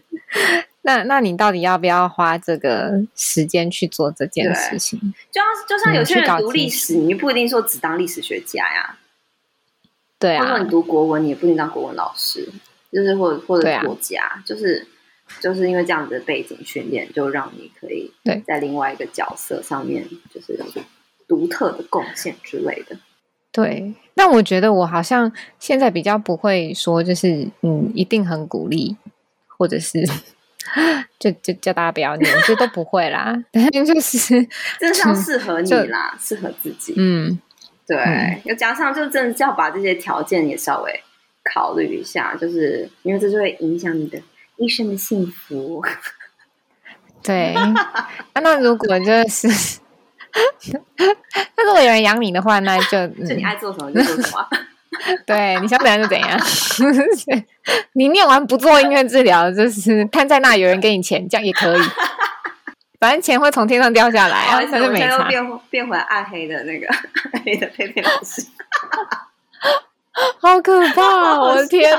[0.82, 5.00] 那那你到底要不要花这个时间去做这件事情？
[5.30, 8.98] 就像就像有些人读历史，你不一定说只当历史学家呀。
[10.18, 12.46] 对啊，或者你读国文，你也不一定当国文老师，
[12.92, 14.86] 就是或者或者作家，啊、就是
[15.40, 18.12] 就是因为这样子的背景训练，就让你可以
[18.46, 20.58] 在另外一个角色上面，就是。
[21.28, 22.96] 独特的贡献之类的，
[23.50, 23.94] 对。
[24.14, 28.96] 那我觉得我好像现在比较不会说，就是嗯，一定很鼓励，
[29.46, 30.06] 或者是
[31.18, 33.36] 就就叫大家不要念，我觉得都不会啦。
[33.52, 34.18] 但是就是
[34.80, 36.94] 真的是要适合你啦，适合自己。
[36.96, 37.38] 嗯，
[37.86, 38.40] 对。
[38.44, 41.02] 又、嗯、加上就真的是要把这些条件也稍微
[41.52, 44.18] 考虑一下，就是因为这就会影响你的
[44.56, 45.84] 一生的幸福。
[47.22, 47.52] 对。
[48.32, 49.80] 啊、那如果就是。
[51.56, 54.46] 那 如果有人养你的话，那就、 嗯、就你爱做什么就做什么。
[55.26, 56.38] 对，你想怎样就怎样。
[57.92, 61.80] 你念完不做音乐治疗，就是瘫在那，有人给你钱，这样也可以。
[62.98, 65.24] 反正钱会从天上掉下来啊，他就没差。
[65.28, 68.42] 变变回暗黑的那个暗黑的佩佩老师，
[70.40, 71.38] 好可怕！
[71.38, 71.94] 我的天，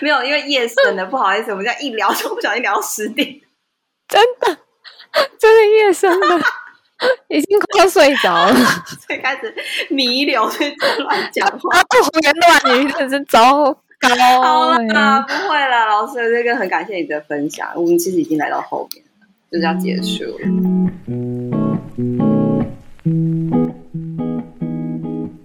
[0.00, 3.40] 没有，因为夜深了，不好意思，我们这样一聊就不小心聊到十点，
[4.06, 4.56] 真的，
[5.36, 6.40] 真的夜深了。
[7.28, 8.54] 已经快要睡着了，
[9.06, 9.54] 所以开始
[9.90, 13.64] 弥留，所以乱讲话，胡言乱语，真是糟
[14.00, 14.08] 糕。
[14.42, 17.68] 好了，不会了，老师，这个很感谢你的分享。
[17.74, 19.04] 我们其实已经来到后面，
[19.50, 20.46] 就是要结束了。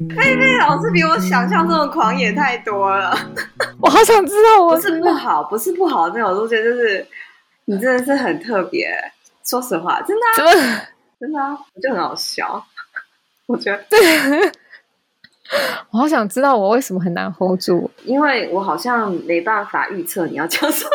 [0.09, 3.13] 佩佩老师比我想象中的狂野太多了，
[3.79, 7.05] 我好想知道，我不是不好，不是不好，那种东西就是
[7.65, 8.89] 你真的是很特别。
[9.43, 10.35] 说实话，真的、啊。
[10.35, 10.81] 怎么？
[11.21, 12.65] 真的啊，我就很好笑。
[13.45, 14.51] 我觉得，
[15.91, 20.89] 我好想知道我为什么很难 hold 住，因为我好像没办法预测你要讲什么。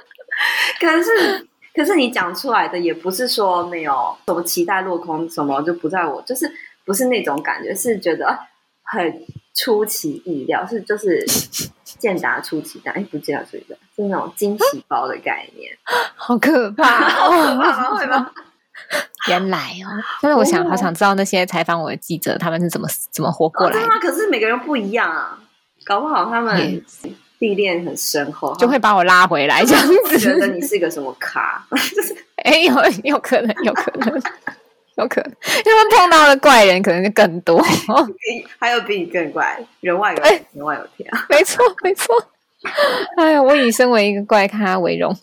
[0.80, 6.50] 可是，可是你讲出来的也不是说没有什么期待落空，什么就不在我，就是
[6.86, 8.38] 不是那种感觉，是觉得
[8.82, 11.22] 很出其意料，是就是
[11.84, 15.76] 健达出奇蛋，哎，不健达出奇蛋，是那种惊喜包的概念，
[16.16, 18.32] 好可怕，哦， 好可怕，会吗？
[19.28, 19.88] 原来哦，
[20.22, 23.86] 但是我想，好想知道那些采访我的记者，他们是怎么怎么活过来的。
[23.86, 25.38] 啊，可是每个人不一样啊，
[25.84, 26.82] 搞不好他们
[27.38, 30.18] 历练很深厚，就会把我拉回来，这样子。
[30.18, 31.64] 觉得你是一个什么咖？
[32.44, 32.74] 哎，有
[33.04, 34.22] 有可能，有可能，
[34.96, 35.30] 有可能，
[35.64, 37.62] 因为碰到的怪人可能就更多，
[38.58, 41.26] 还有比你更怪，人外有人，人外有天啊！
[41.28, 42.14] 没错，没错。
[43.16, 45.14] 哎呀，我以身为一个怪咖为荣。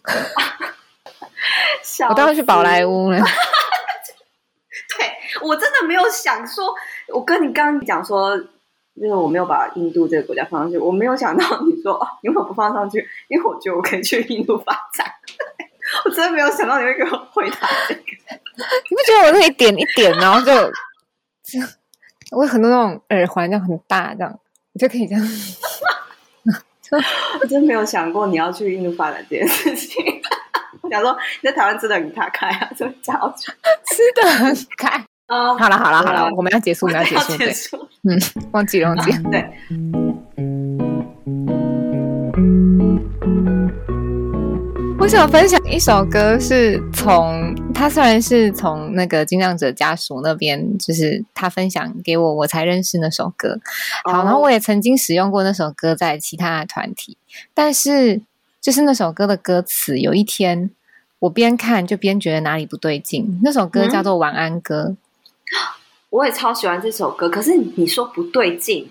[2.09, 3.20] 我当要去宝莱坞了。
[5.39, 6.73] 对，我真的没有想说，
[7.13, 13.07] 我跟你刚刚讲说，就是我没有把印度这个国家放上去，我没有想到你说哦，你为什么不放上去？
[13.27, 15.05] 因为我觉得我可以去印度发展。
[16.03, 18.01] 我真的没有想到你会给我回答这个。
[18.01, 20.51] 你不觉得我可以点一点，然后就
[21.43, 21.69] 这样？
[22.31, 24.39] 我有很多那种耳环，这样很大，这样
[24.73, 25.23] 你就可以这样。
[27.39, 30.03] 我真没有想过你要去印度发展这件事情。
[30.81, 35.05] 我想说你在台湾吃的很卡开啊，这么早 吃的很开。
[35.28, 37.78] 哦，好了好了好了，我们要结束，我们要结束。
[38.03, 38.17] 嗯，
[38.51, 39.21] 忘记了忘记了。
[39.30, 39.45] 对。
[44.99, 53.59] 我想分享一首歌，是从他虽然是从那个金亮者家属那边，就是他分享给我，我才认识那首歌。
[54.05, 57.17] 好，然后我也曾经使用过那首歌在其他的团体，
[57.53, 58.21] 但是
[58.61, 60.69] 就是那首歌的歌词，有一天。
[61.19, 63.39] 我边看就边觉得哪里不对劲。
[63.41, 64.97] 那首歌叫做《晚安歌》，嗯，
[66.10, 67.30] 我也超喜欢这首歌。
[67.30, 68.89] 可是你说不对劲，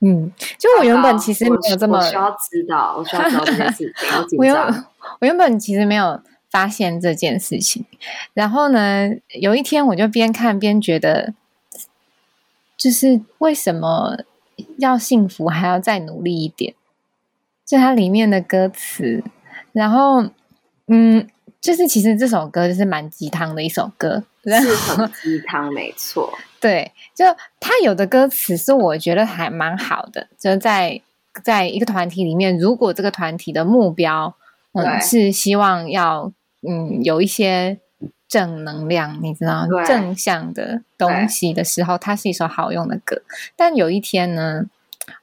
[0.00, 3.94] 嗯，就我原本其实没有这么我，需要知道，我需要知道这件事
[4.28, 4.38] 情。
[4.38, 4.54] 我原
[5.20, 6.20] 我原本其实没有
[6.50, 7.84] 发现这件事情。
[8.34, 9.10] 然后呢，
[9.40, 11.34] 有一天我就边看边觉得，
[12.76, 14.18] 就是为什么
[14.78, 16.74] 要幸福还要再努力一点？
[17.66, 19.22] 就它里面的歌词，
[19.72, 20.24] 然后
[20.86, 21.28] 嗯，
[21.60, 26.32] 就是其实这首歌就是蛮鸡汤的一首歌，是很鸡汤，没错。
[26.60, 27.24] 对，就
[27.60, 31.00] 他有的歌词是我觉得还蛮好的，就在
[31.44, 34.34] 在一个团体里面，如果这个团体的目标
[34.72, 36.32] 嗯是希望要
[36.62, 37.78] 嗯有一些
[38.26, 43.22] 正能量，你知道正向的东西的时候，它是一首好用的歌。
[43.56, 44.64] 但有一天呢，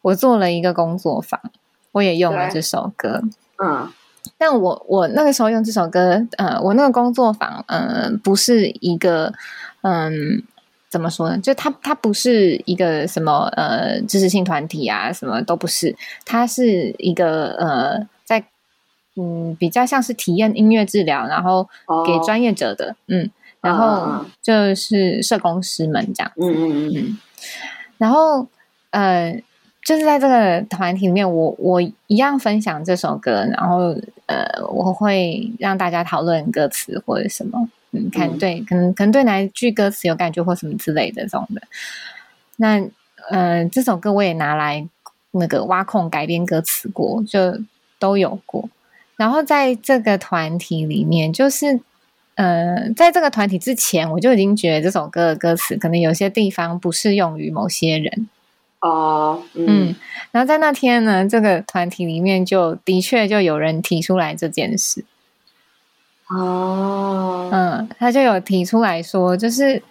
[0.02, 1.40] 我做了一个工作坊，
[1.92, 3.22] 我也用了这首歌，
[3.62, 3.92] 嗯，
[4.38, 9.34] 但我我那个时候用这首歌，呃，我那个工作坊，嗯、呃，不是一个
[9.82, 10.44] 嗯。
[10.88, 11.38] 怎么说呢？
[11.40, 15.94] 就它它不是一个什么呃知识性团体啊，什么都不是。
[16.24, 18.42] 它是一个呃，在
[19.18, 21.68] 嗯比较像是体验音乐治疗，然后
[22.06, 23.30] 给专业者的，哦、嗯，
[23.60, 27.18] 然后就是社工师们这样嗯嗯，嗯。
[27.98, 28.48] 然后
[28.92, 29.44] 呃，
[29.86, 37.70] 就是在这个团体里面，我我一样分享这首歌，然后呃，我会让大家讨论歌词或者什么。
[37.92, 41.62] 嗯，看对，可能可能对哪一句歌词有感觉或什么之类的这种的。
[42.58, 42.84] 那
[43.30, 44.86] 呃，这首歌我也拿来
[45.32, 47.62] 那个挖空改编歌词过，就
[48.00, 48.68] 都有过。
[49.16, 51.80] 然后在这个团体里面，就是
[52.34, 58.28] 呃，在这个团体之前，我就已经觉得这首歌的歌词可能有些地方不适用于某些人。
[58.86, 59.96] 哦，嗯，嗯。
[60.32, 65.04] 然后在那天呢，这个团体里面就的确就有人提出来这件事。
[66.28, 69.82] 哦，嗯，他就有提出来说，就是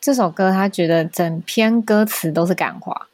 [0.00, 3.08] 这首歌，他觉得整篇歌词都是感化，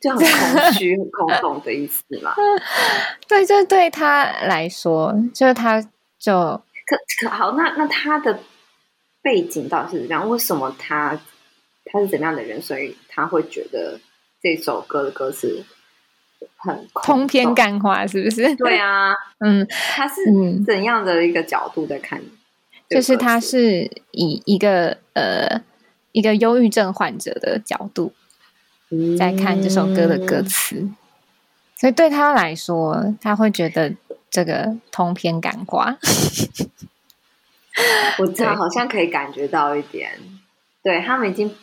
[0.00, 2.34] 就很空虚、很空洞的意思嘛？
[3.26, 5.80] 对，就对他来说，就是他
[6.18, 6.32] 就
[6.86, 8.38] 可可好，那那他的
[9.22, 10.28] 背景到底是怎样？
[10.28, 11.18] 为什么他
[11.90, 12.60] 他是怎么样的人？
[12.62, 13.98] 所以他会觉得
[14.42, 15.64] 这首歌的歌词。
[16.56, 18.54] 很通篇干话是不是？
[18.56, 20.14] 对啊，嗯，他是
[20.64, 22.22] 怎样的一个角度在看？
[22.88, 25.62] 就是他是以一个呃
[26.12, 28.12] 一个忧郁症患者的角度
[29.18, 30.96] 在看这首歌的歌词，嗯，
[31.76, 33.94] 所以对他来说，他会觉得
[34.30, 35.98] 这个通篇干话。
[38.18, 40.12] 我这样好像可以感觉到一点，
[40.82, 41.54] 对他们已经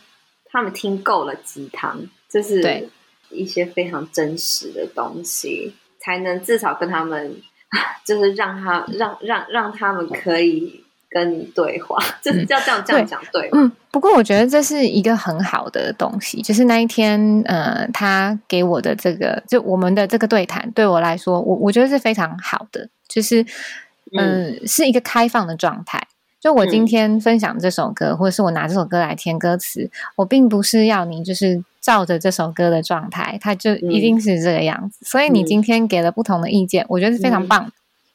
[0.55, 1.99] 他们听够了鸡汤，
[2.29, 2.89] 就是对。
[3.31, 7.35] 一些非常真实的东西，才能至少跟他们，
[8.05, 13.49] 就是让他让让让他们可以跟你对话， 就是要这样这样讲对。
[13.51, 23.45] 嗯，不过我觉得这是一个很好的东西，就是那一天，呃，他给我的这个，就我们的这个对谈，对我来说，我我觉得是非常好的，就是，
[24.17, 26.01] 呃、嗯，是一个开放的状态。
[26.45, 31.63] 就我今天分享这首歌，嗯，或者是我拿这首歌来填歌词，我并不是要你就是。
[31.81, 34.97] 照着这首歌的状态，它就一定是这个样子。
[35.01, 37.71] 嗯、所以你今天给了不同的意见，嗯、我觉得是非常棒的。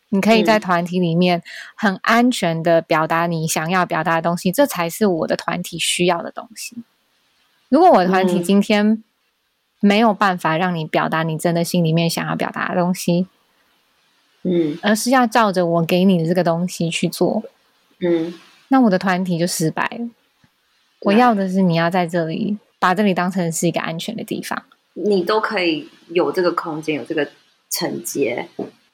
[0.09, 1.41] 你可以在团体里面
[1.77, 6.79] 很安全的表达你想要表达的东西，这才是我的团体需要的东西。
[7.69, 9.05] 如果我的团体今天
[9.79, 13.29] 没有办法让你表达你真的心里面想要表达的东西，
[14.43, 17.45] 嗯，而是要照着我给你的这个东西去做，
[18.01, 18.35] 嗯，
[18.69, 20.09] 那我的团体就失败了。
[21.03, 22.59] 我要的是你要在这里。
[22.81, 24.65] 把这里当成是一个安全的地方，
[24.95, 27.29] 你都可以有这个空间，有这个
[27.71, 28.49] 承接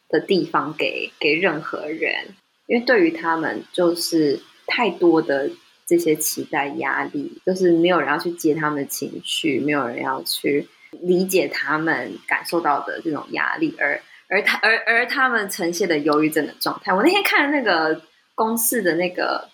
[0.08, 2.34] 的地方给给任何人，
[2.66, 5.48] 因为对于他们就是太多的
[5.86, 16.92] 这些期待压力，就是没有人要去接他们的情绪，没有人要去理解他们感受到的这种压力，而而他而而他们呈现的忧郁症的状态。
[16.92, 18.02] 我那天看那个
[18.36, 19.48] 公视的那个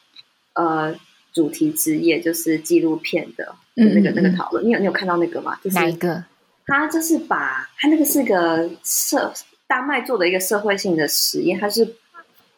[0.53, 0.95] 呃。
[1.35, 5.59] 主题之夜就是纪录片的那个嗯嗯嗯那个讨论，你有你有看到那个吗？
[5.65, 6.23] 就是哪一个？
[6.67, 9.33] 他就是把他那个是个社
[9.67, 11.97] 丹麦做的一个社会性的实验，他是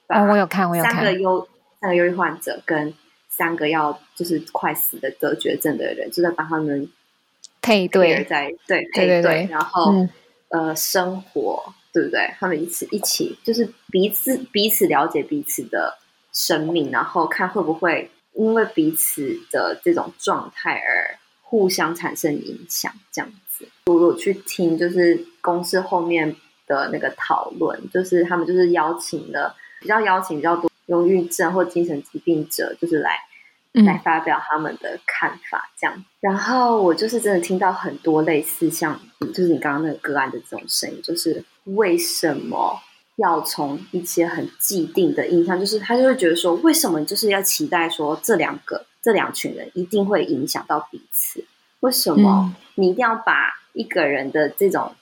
[0.09, 1.47] 哦，我有看，我有看三个忧
[1.81, 2.93] 三个忧郁患者跟
[3.29, 6.91] 三个要就是快死的得绝症的人，就在帮他们
[7.63, 10.11] 配对，在对配对，对，对，然后、嗯、
[10.49, 12.35] 呃生活对不对？
[12.41, 15.97] 他们一起一起就是彼此彼此了解彼此的
[16.35, 18.11] 生命，然后看会不会。
[18.37, 23.65] 因为彼此的这种状态而互相产生影响，这样子。
[23.87, 26.35] 我有去听，就是公司后面
[26.67, 33.21] 的那个讨论，就是他们就是邀请了比较邀请比较多忧郁症或精神疾病者，就是来、
[33.75, 36.05] 嗯、来发表他们的看法，这样。
[36.19, 42.81] 然后我就是真的听到很多类似像，就是你刚刚那个个案的这种声音，就是为什么
[43.17, 51.45] 要从一些很既定的印象，就是他就会觉得说，为什么就是要期待说这两个这两群人一定会影响到彼此？
[51.79, 54.97] 为什么你一定要把一个人的这种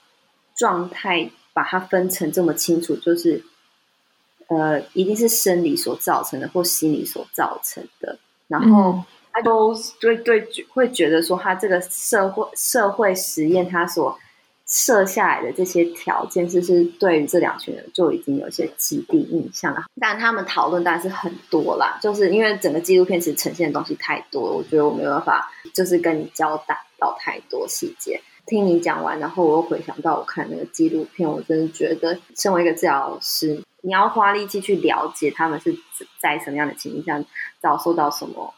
[0.55, 2.95] 状态把它分成这么清楚？
[2.97, 3.43] 就是
[4.47, 8.19] 呃，一定是生理所造成的，或心理所造成的。
[8.47, 14.19] 然后他都对对会觉得说，他这个社会社会实验他所。
[14.75, 19.83] 设下来的这些条件，就是对于这两群人就已经有些既定印象了。
[20.01, 28.19] 但他们讨论当然是很多啦，就是因为整个纪录片其实呈现的东西太多了，我觉得我没有办法就是跟你交代到太多细节。
[28.47, 35.77] 听你讲完，然后我又回想到我看那个纪录片，我真的觉得，身为一个治疗师，你要花力气去了解他们是
[36.19, 37.27] 在什么样的情况下
[37.61, 38.51] 遭受到什么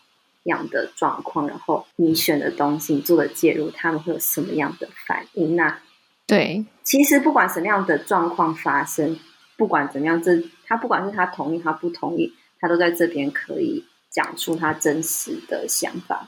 [0.43, 5.57] 样的状况，然后你选的东西、你做的介入，他们会有什么样的反应？
[5.57, 5.77] 那
[6.27, 9.15] 对，其实不管什么样的状况发生，
[9.57, 10.31] 不管怎么样，这
[10.65, 16.27] 他不管是他同意他不同意，他都在这边可以讲出他真实的想法。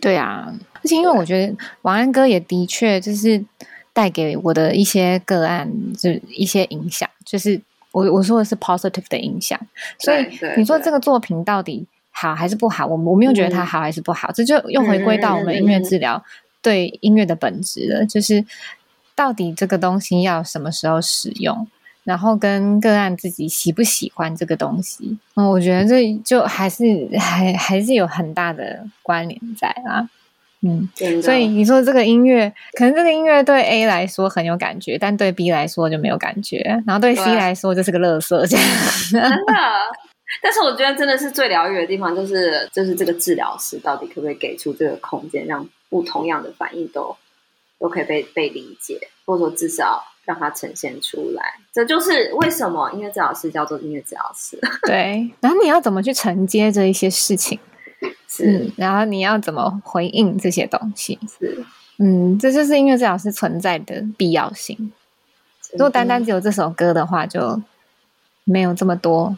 [0.00, 3.44] 对啊，而且因为我觉得王安哥也的确就是
[3.92, 7.60] 带给我的一些个案，就一些影响，就是
[7.92, 9.60] 我我说的是 positive 的影响。
[9.98, 10.26] 所以
[10.56, 12.86] 你说这个作品到底好还是不好？
[12.86, 16.24] 我我没有觉得它好还是不好，这就又回归到我们音乐治疗
[16.62, 18.42] 对音乐的本质了，就是。
[19.14, 21.66] 到底这个东西要什么时候使用，
[22.02, 30.08] 然后跟个案自己喜不喜欢这个东西，嗯，我觉得这就还是还还是有很大的关联在啦，
[30.62, 30.88] 嗯，
[31.22, 38.66] 所以你说这个音乐，可能这个音乐对 A 来说很有感觉，但对 B 来说就没有感觉，然后对 C 来说就是个乐色，这样。
[39.10, 39.54] 真的，
[40.42, 47.16] 但是我觉得真的是最疗愈的地方，就是就是这个治疗师到底可不可以给出这个空间，让不同样的反应都。
[47.78, 51.54] 都可以被被理解，或者说至少让它呈现出来。
[51.72, 54.58] 这就是为什么音乐治疗师叫做音乐治疗师。
[54.86, 57.58] 对，然后你要怎么去承接这一些事情？
[58.28, 61.18] 是、嗯，然后你要怎么回应这些东西？
[61.38, 61.64] 是，
[61.98, 64.92] 嗯，这就是音乐治疗师存在的必要性。
[65.72, 67.62] 如果单单只有这首歌的话，就
[68.44, 69.36] 没有这么多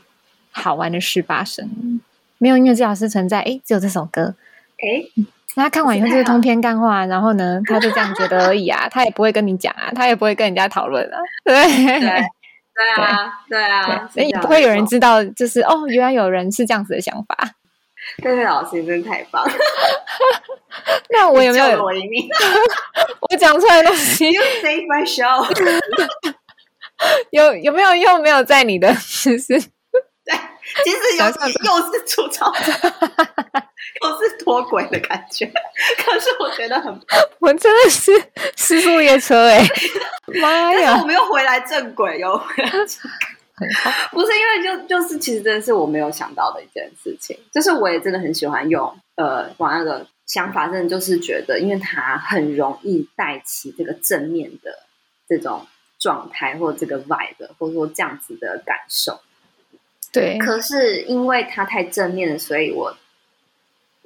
[0.50, 2.00] 好玩的事发生。
[2.38, 4.34] 没有音乐治疗师存在，哎，只有这首歌，
[4.78, 5.24] 哎。
[5.56, 11.54] 那他看完以后就是通篇干话，然后呢， 他就这样觉得而已啊，他也不会跟你讲啊，他也不会跟人家讨论啊，对。
[12.00, 12.22] 对。
[12.76, 13.64] 对啊，对。
[13.64, 17.34] 啊，所以也不会有人知道，就是哦，原来有人是这样子的想法。
[18.18, 19.42] 佩佩老师真的太棒。
[19.44, 19.52] 了，
[21.10, 21.82] 那我有没有？
[21.82, 22.28] 我一命？
[23.30, 25.44] 我讲出来的东西，You save my show，
[27.30, 28.18] 有有没有又？
[28.20, 28.88] 没有在你的，
[29.24, 29.58] 就是对，
[30.85, 31.24] 其实又
[31.65, 32.47] 又是出丑。
[34.03, 35.47] 又是脱轨的感觉，
[35.97, 36.93] 可是我觉得很，
[37.40, 38.12] 我真的是
[38.57, 39.69] 失速列车哎、欸，
[40.40, 40.98] 妈呀！
[41.01, 43.69] 我们又回来正轨，又回来正轨，
[44.11, 54.81] 不是因为就就是其实真的是我没有想到的一件事情，就是我也真的很喜欢用呃往那个想法，真的就是觉得，因为它很容易带起这个正面的
[55.27, 55.66] 这种
[55.98, 59.20] 状态，或这个 vibe，或者说这样子的感受。
[60.12, 62.96] 对，可是因为他太正面了，所以我。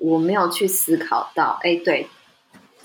[0.03, 2.09] 我没有去思考到，哎，对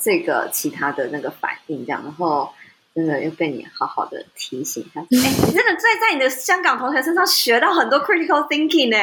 [0.02, 2.52] 这个其他的那个反应，这样，然后
[2.94, 5.08] 真的又被你好好的提醒一下，哎，
[5.48, 8.98] 你真的在在你的香港同学身上学到很多 critical thinking 呢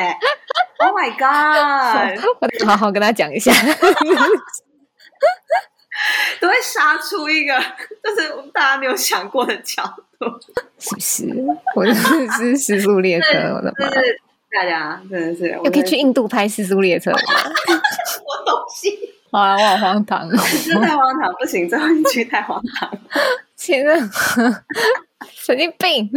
[0.81, 2.23] ，Oh my god！
[2.39, 3.51] 我得好好跟他讲一下，
[6.41, 7.59] 都会杀出一个
[8.03, 9.83] 就是大家没有想过的角
[10.19, 10.27] 度，
[10.79, 11.29] 是不是？
[11.75, 11.85] 我
[12.33, 13.89] 是失速列车， 我的妈！
[14.55, 17.11] 大家真的是，我可以去印度拍失速列车。
[17.11, 18.93] 我懂心，
[19.31, 20.37] 好啊，我好荒唐，这
[20.81, 22.91] 太荒唐，不行，最后一句太荒唐，
[23.57, 24.11] 天啊，
[25.31, 26.11] 神经病，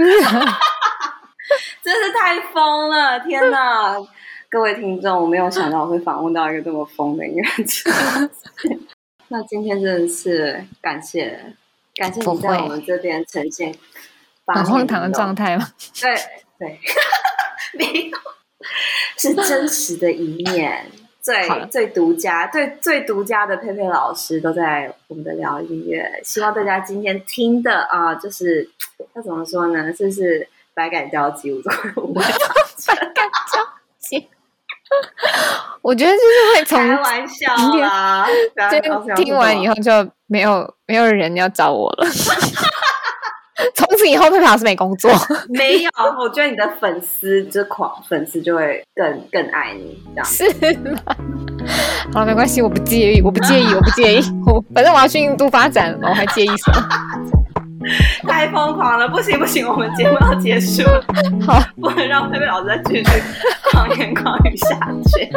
[1.82, 3.96] 真是太疯了，天哪！
[4.50, 7.44] 各位听众，我没有想到我会访问到一个这么疯的音乐
[9.28, 11.54] 那今天真的是感谢，
[11.96, 13.76] 感谢你在我们这边呈现
[14.46, 15.68] 很荒唐的状态吗？
[16.02, 16.16] 对
[16.60, 16.80] 对。
[17.78, 18.18] 没有，
[19.18, 20.86] 是真实的一面，
[21.22, 21.36] 最
[21.70, 26.22] 最独家、最最独家的佩佩老师都在我们的聊音乐。
[26.24, 28.70] 希望大家今天听的啊、呃，就是
[29.14, 29.92] 要怎么说呢？
[29.92, 31.74] 就是百感交集，五种
[32.16, 33.85] 百感交集。
[35.82, 38.28] 我觉得就是会从开玩笑啦，
[38.70, 39.92] 今天听完以后就
[40.28, 42.08] 没有没有人要找我了。
[43.74, 45.10] 从此以后，佩佩老师没工作。
[45.50, 45.90] 没有，
[46.20, 50.44] 我觉得你的粉丝之狂，粉丝就会更更爱你，这样是
[50.92, 51.00] 吗？
[52.14, 54.22] 好了，没关系，我不介意，我不介意，我不介意。
[54.46, 57.45] 我反正我要去印度发展，我还介意什么？
[58.28, 61.04] 太疯狂了，不行不行，我们节目要结束了，
[61.46, 63.24] 好，不能让佩佩老师再继续
[63.72, 64.76] 狂言狂语下
[65.10, 65.30] 去。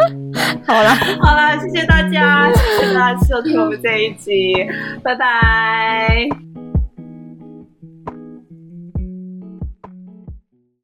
[0.67, 4.55] 好了，好了，谢谢大家，谢谢大家收听我们这一集，
[5.03, 6.48] 拜拜。